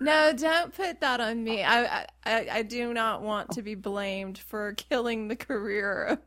[0.00, 1.64] no, don't put that on me.
[1.64, 6.18] I, I I do not want to be blamed for killing the career of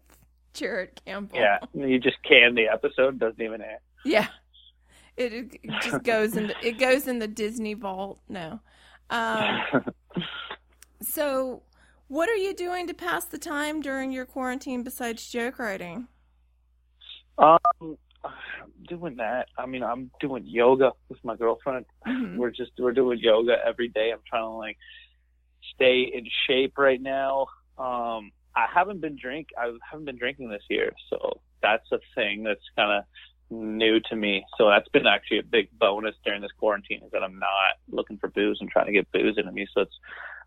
[0.54, 1.38] Jarrett Campbell.
[1.38, 3.20] yeah, you just can the episode.
[3.20, 3.80] Doesn't even air.
[4.06, 4.28] Yeah.
[5.16, 8.20] It, it just goes in the, it goes in the Disney vault.
[8.28, 8.60] No.
[9.10, 9.62] Um,
[11.02, 11.62] so
[12.08, 16.08] what are you doing to pass the time during your quarantine besides joke writing?
[17.38, 17.60] Um,
[18.88, 19.48] doing that.
[19.58, 21.86] I mean, I'm doing yoga with my girlfriend.
[22.08, 22.38] Mhm.
[22.38, 24.12] We're just we're doing yoga every day.
[24.12, 24.78] I'm trying to like
[25.76, 27.48] stay in shape right now.
[27.78, 29.50] Um, I haven't been drink.
[29.58, 33.04] I haven't been drinking this year, so that's a thing that's kind of
[33.50, 34.46] new to me.
[34.58, 38.18] So that's been actually a big bonus during this quarantine is that I'm not looking
[38.18, 39.68] for booze and trying to get booze into me.
[39.74, 39.94] So it's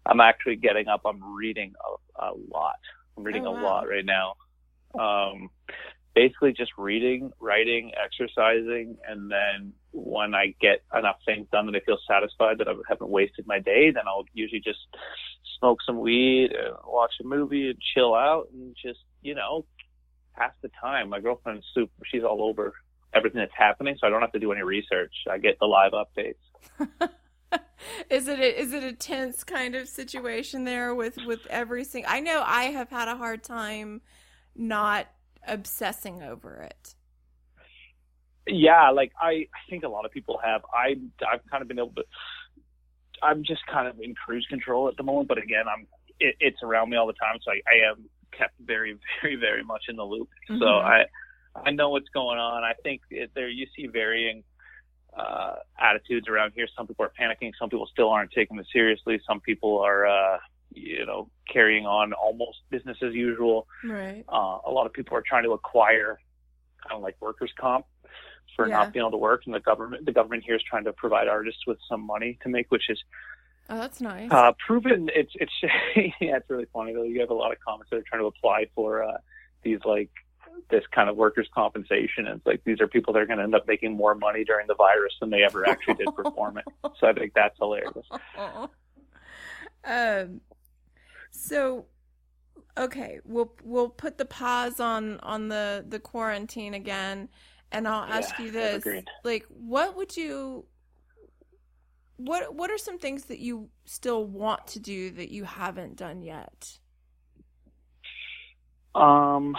[0.07, 1.03] I'm actually getting up.
[1.05, 1.73] I'm reading
[2.19, 2.77] a, a lot.
[3.17, 4.35] I'm reading Oh, a lot right now.
[4.99, 5.51] Um,
[6.17, 11.81] basically just reading, writing, exercising, and then when I get enough things done that I
[11.81, 14.79] feel satisfied that I haven't wasted my day, then I'll usually just
[15.59, 19.67] smoke some weed, uh, watch a movie, and chill out, and just you know
[20.35, 21.11] pass the time.
[21.11, 22.73] My girlfriend's super; she's all over
[23.15, 25.13] everything that's happening, so I don't have to do any research.
[25.31, 27.11] I get the live updates.
[28.11, 32.11] is it a, is it a tense kind of situation there with with every single
[32.11, 34.01] I know I have had a hard time
[34.55, 35.09] not
[35.47, 36.95] obsessing over it.
[38.47, 40.63] Yeah, like I, I think a lot of people have.
[40.73, 40.97] I,
[41.31, 42.05] I've kind of been able to.
[43.23, 45.87] I'm just kind of in cruise control at the moment, but again, I'm.
[46.21, 49.65] It, it's around me all the time, so I, I am kept very, very, very
[49.65, 50.29] much in the loop.
[50.49, 50.85] So Mhm.
[50.85, 51.05] I,
[51.65, 52.63] I know what's going on.
[52.65, 54.45] I think it, there you see varying
[55.17, 56.69] uh, attitudes around here.
[56.77, 57.53] Some people are panicking.
[57.59, 59.21] Some people still aren't taking it seriously.
[59.27, 60.39] Some people are, uh,
[60.77, 64.25] you know, carrying on almost business as usual Right.
[64.29, 66.21] uh, a lot of people are trying to acquire
[66.83, 67.87] kind of like workers' comp
[68.55, 68.75] for Yeah.
[68.77, 71.29] not being able to work, and the government the government here is trying to provide
[71.29, 73.03] artists with some money to make, which is
[73.69, 74.31] Oh, that's nice.
[74.31, 75.11] uh, proven.
[75.15, 75.53] It's it's
[76.21, 77.03] yeah, it's really funny though.
[77.03, 79.17] You have a lot of comics that are trying to apply for uh,
[79.63, 80.11] these like
[80.71, 83.45] this kind of workers' compensation, and it's like these are people that are going to
[83.45, 86.65] end up making more money during the virus than they ever actually did perform it.
[87.01, 88.07] So I think that's hilarious.
[89.85, 90.41] um
[91.37, 91.87] so
[92.79, 97.29] okay we'll we'll put the pause on on the the quarantine again
[97.73, 99.11] and i'll ask Yeah, you this agreed.
[99.25, 100.67] like what would you
[102.17, 106.23] what what are some things that you still want to do that you haven't done
[106.23, 106.79] yet
[108.95, 109.55] Um,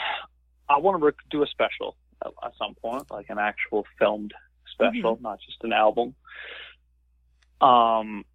[0.70, 4.34] I want to do a special at, at some point, like an actual filmed
[4.74, 6.16] special, not just an album.
[7.62, 8.26] Um,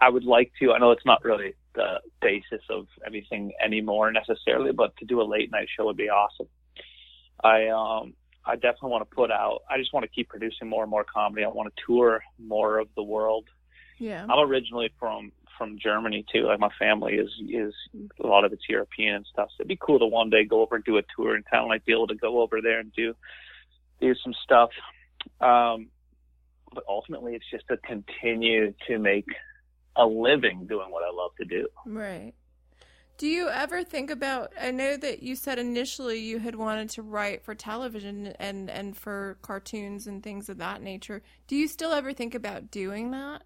[0.00, 0.72] I would like to.
[0.72, 5.24] I know it's not really the basis of anything anymore necessarily, but to do a
[5.24, 6.48] late night show would be awesome.
[7.42, 8.14] I um
[8.44, 9.60] I definitely want to put out.
[9.70, 11.44] I just want to keep producing more and more comedy.
[11.44, 13.46] I want to tour more of the world.
[13.98, 14.26] Yeah.
[14.28, 16.46] I'm originally from from Germany too.
[16.46, 17.74] Like my family is is
[18.22, 19.48] a lot of it's European and stuff.
[19.50, 21.62] So it'd be cool to one day go over and do a tour and kind
[21.62, 23.14] of like be able to go over there and do
[24.00, 24.70] do some stuff.
[25.40, 25.88] Um,
[26.74, 29.26] but ultimately, it's just to continue to make
[29.96, 31.68] a living doing what I love to do.
[31.86, 32.32] Right.
[33.18, 34.52] Do you ever think about?
[34.60, 38.96] I know that you said initially you had wanted to write for television and and
[38.96, 41.22] for cartoons and things of that nature.
[41.46, 43.42] Do you still ever think about doing that?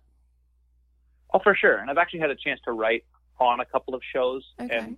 [1.35, 1.77] Oh, for sure.
[1.79, 3.05] And I've actually had a chance to write
[3.39, 4.75] on a couple of shows, Okay.
[4.75, 4.97] and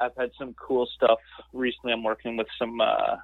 [0.00, 1.18] I've had some cool stuff
[1.52, 1.92] recently.
[1.92, 3.16] I'm working with some uh,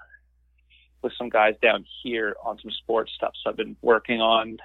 [1.03, 3.33] with some guys down here on some sports stuff.
[3.43, 4.59] So I've been working on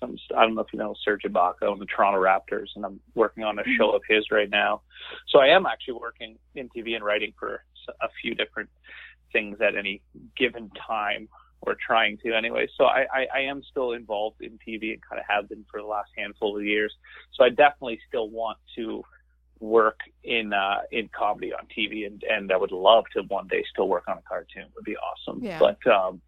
[0.00, 0.16] some.
[0.36, 3.44] I don't know if you know Serge Ibaka and the Toronto Raptors, and I'm working
[3.44, 4.82] on a show of his right now.
[5.28, 7.64] So I am actually working in TV and writing for
[8.00, 8.70] a few different
[9.32, 10.02] things at any
[10.36, 11.28] given time.
[11.66, 12.68] Or trying to anyway.
[12.76, 15.80] So I, I, I am still involved in TV and kind of have been for
[15.80, 16.92] the last handful of years.
[17.32, 19.02] So I definitely still want to
[19.60, 23.64] work in uh, in comedy on TV, and and I would love to one day
[23.70, 24.66] still work on a cartoon.
[24.74, 25.42] Would be awesome.
[25.42, 25.58] Yeah.
[25.58, 26.20] But um,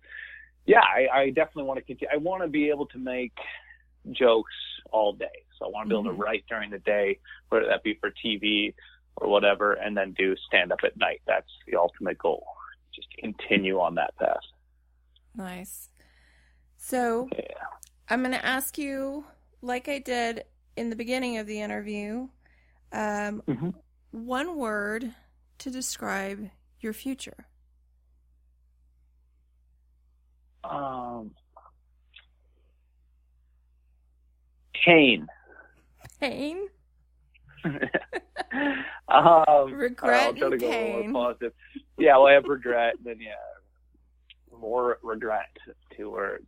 [0.67, 2.12] yeah, I, I definitely want to continue.
[2.12, 3.33] I want to be able to make
[4.12, 4.53] jokes
[4.93, 5.27] all day.
[5.59, 6.17] So I want to be able Mhm.
[6.17, 8.75] to write during the day, whether that be for TV
[9.17, 11.23] or whatever, and then do stand up at night.
[11.27, 12.47] That's the ultimate goal.
[12.95, 14.37] Just continue on that path.
[15.35, 15.91] Nice.
[16.77, 17.64] So Yeah.
[18.09, 19.25] I'm going to ask you,
[19.62, 20.45] like I did
[20.77, 22.29] in the beginning of the interview,
[22.93, 23.75] um, Mhm.
[24.12, 25.14] one word
[25.59, 26.51] to describe
[26.81, 27.47] your future.
[30.71, 31.31] Um,
[34.85, 35.27] Kane.
[36.21, 36.69] Pain,
[39.09, 41.11] um, Regret I'll try to and go a little pain.
[41.11, 41.53] more positive.
[41.99, 43.33] Yeah, well, I have regret, and then yeah,
[44.59, 45.47] more regret.
[45.97, 46.47] Two words.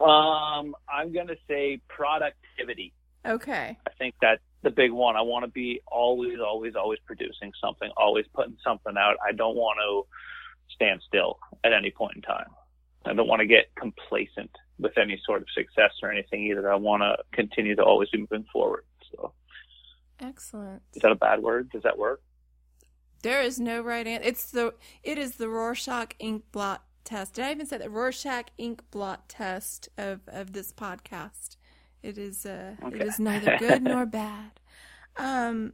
[0.00, 2.92] Um, I'm gonna say productivity.
[3.26, 3.78] okay.
[3.86, 5.14] I think that's the big one.
[5.14, 9.16] I want to be always, always, always producing something, always putting something out.
[9.24, 12.46] I don't want to stand still at any point in time.
[13.08, 16.70] I don't want to get complacent with any sort of success or anything either.
[16.72, 18.84] I want to continue to always be moving forward.
[19.12, 19.32] So,
[20.20, 20.82] Excellent.
[20.94, 21.70] is that a bad word?
[21.70, 22.20] Does that work?
[23.22, 24.28] There is no right answer.
[24.28, 27.34] It's the it is the Rorschach ink blot test.
[27.34, 31.56] Did I even say the Rorschach ink blot test of of this podcast?
[32.02, 33.04] It is uh it Okay.
[33.04, 34.60] is neither good nor bad.
[35.16, 35.72] Um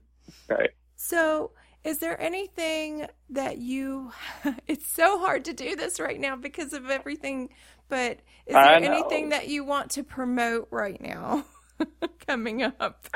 [0.48, 0.70] Right.
[0.96, 1.52] so
[1.84, 4.10] is there anything that you
[4.66, 7.50] it's so hard to do this right now because of everything,
[7.88, 11.44] but is there anything that you want to promote right now
[12.26, 13.06] coming up?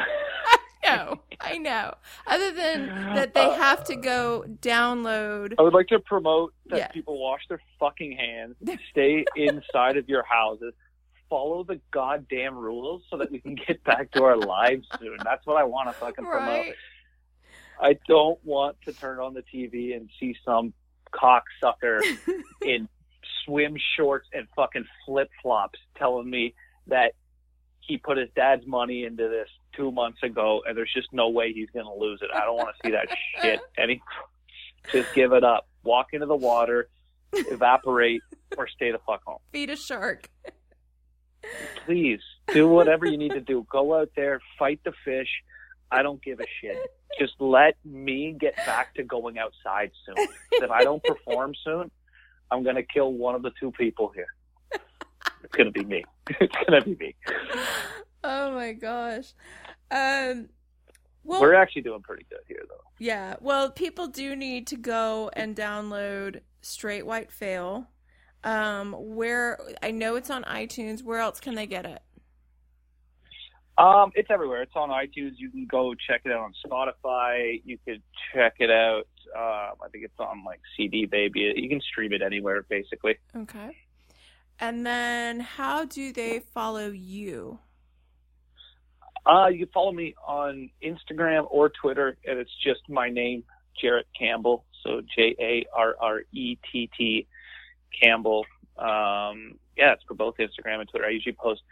[0.84, 1.94] I know, I know.
[2.26, 6.76] Other than that they uh, have to go download I would like to promote that
[6.78, 6.88] Yeah.
[6.88, 8.56] people wash their fucking hands,
[8.90, 10.72] stay inside of your houses,
[11.28, 15.16] follow the goddamn rules so that we can get back to our lives soon.
[15.24, 16.66] That's what I want to fucking promote.
[17.80, 20.72] I don't want to turn on the TV and see some
[21.12, 22.00] cocksucker
[22.64, 22.88] in
[23.44, 26.54] swim shorts and fucking flip flops telling me
[26.86, 27.12] that
[27.80, 31.52] he put his dad's money into this two months ago and there's just no way
[31.52, 32.28] he's going to lose it.
[32.34, 33.08] I don't want to see that
[33.42, 33.60] shit.
[33.78, 34.02] Any,
[34.92, 35.66] just give it up.
[35.84, 36.88] Walk into the water,
[37.32, 38.20] evaporate,
[38.56, 39.38] or stay the fuck home.
[39.52, 40.28] Feed a shark.
[41.86, 42.20] Please
[42.52, 43.66] do whatever you need to do.
[43.70, 45.28] Go out there, fight the fish.
[45.90, 46.76] I don't give a shit.
[47.18, 50.26] Just let me get back to going outside soon.
[50.52, 51.90] If I don't perform soon,
[52.50, 54.28] I'm gonna kill one of the two people here.
[55.44, 56.04] It's gonna be me.
[56.40, 57.14] It's gonna be me.
[58.22, 59.32] Oh my gosh.
[59.90, 60.48] Um
[61.24, 62.84] well We're actually doing pretty good here, though.
[62.98, 67.86] yeah, well people do need to go and download Straight White Fail.
[68.44, 72.00] Um where I know it's on iTunes, where else can they get it?
[73.78, 74.62] Um, it's everywhere.
[74.62, 75.34] It's on iTunes.
[75.36, 77.62] You can go check it out on Spotify.
[77.64, 78.02] You could
[78.34, 79.06] check it out.
[79.36, 81.52] Um, I think it's on like CD Baby.
[81.56, 83.18] You can stream it anywhere, basically.
[83.36, 83.76] Okay.
[84.58, 87.60] And then how do they follow you?
[89.24, 93.44] Uh, you can follow me on Instagram or Twitter, and it's just my name,
[93.80, 94.64] Jarrett Campbell.
[94.82, 97.26] So J A R R E T T
[98.02, 98.44] Campbell.
[98.76, 101.06] Um, yeah, it's for both Instagram and Twitter.
[101.06, 101.62] I usually post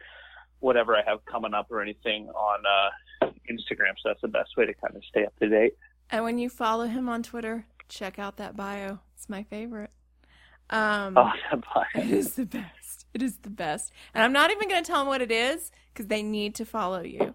[0.61, 4.67] whatever I have coming up or anything on uh, Instagram, so that's the best way
[4.67, 5.75] to kind of stay up to date.
[6.11, 8.99] And when you follow him on Twitter, check out that bio.
[9.15, 9.91] It's my favorite.
[10.71, 11.33] Um Oh,
[11.95, 13.07] It is the best.
[13.15, 13.93] It is the best.
[14.15, 16.65] And I'm not even going to tell them what it is because they need to
[16.65, 17.35] follow you.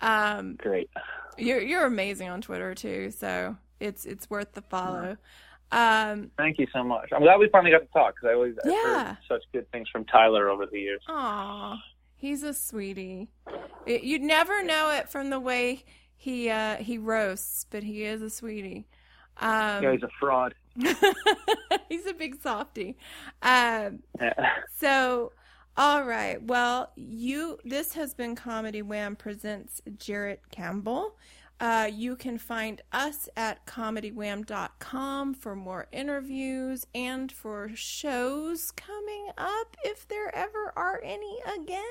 [0.00, 0.90] Um, great.
[1.38, 5.16] you're you're amazing on Twitter too, so it's it's worth the follow.
[5.72, 7.08] Um, Thank you so much.
[7.14, 9.88] I'm glad we finally got to talk because I always I've heard such good things
[9.90, 11.00] from Tyler over the years.
[11.08, 11.76] Aw,
[12.16, 13.28] he's a sweetie.
[13.86, 15.84] It, you'd never know it from the way
[16.16, 18.86] he uh, he roasts, but he is a sweetie.
[19.38, 20.54] Um, yeah, he's a fraud.
[21.88, 22.96] he's a big softy.
[23.42, 24.32] Um, Yeah.
[24.76, 25.32] so,
[25.76, 26.42] all right.
[26.42, 27.58] Well, you.
[27.64, 31.16] This has been Comedy Wham presents Jarrett Campbell.
[31.58, 39.76] Uh, you can find us at comedywham.com for more interviews and for shows coming up,
[39.84, 41.82] if there ever are any again.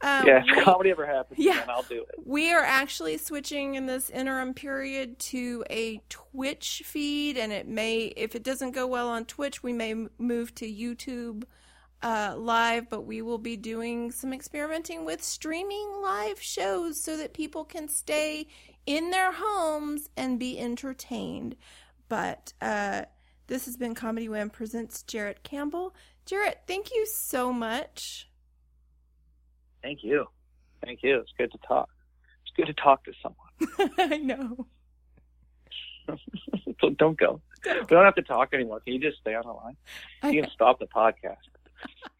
[0.00, 1.58] Um, yeah, if comedy ever happens, Yeah.
[1.58, 2.14] then I'll do it.
[2.24, 8.04] we are actually switching in this interim period to a Twitch feed, and it may,
[8.16, 11.42] if it doesn't go well on Twitch, we may move to YouTube
[12.00, 17.34] uh, live, but we will be doing some experimenting with streaming live shows so that
[17.34, 18.46] people can stay
[18.88, 21.56] in their homes and be entertained.
[22.08, 23.02] But uh,
[23.46, 25.94] this has been Comedy Wham presents Jarrett Campbell.
[26.24, 28.30] Jarrett, thank you so much.
[29.82, 30.24] Thank you.
[30.82, 31.18] Thank you.
[31.18, 31.90] It's good to talk.
[32.46, 33.92] It's good to talk to someone.
[33.98, 34.66] I know.
[36.80, 37.40] So don't go.
[37.66, 38.78] We don't have to talk anymore.
[38.80, 39.76] Can you just stay on the line?
[40.32, 41.36] You can stop the podcast.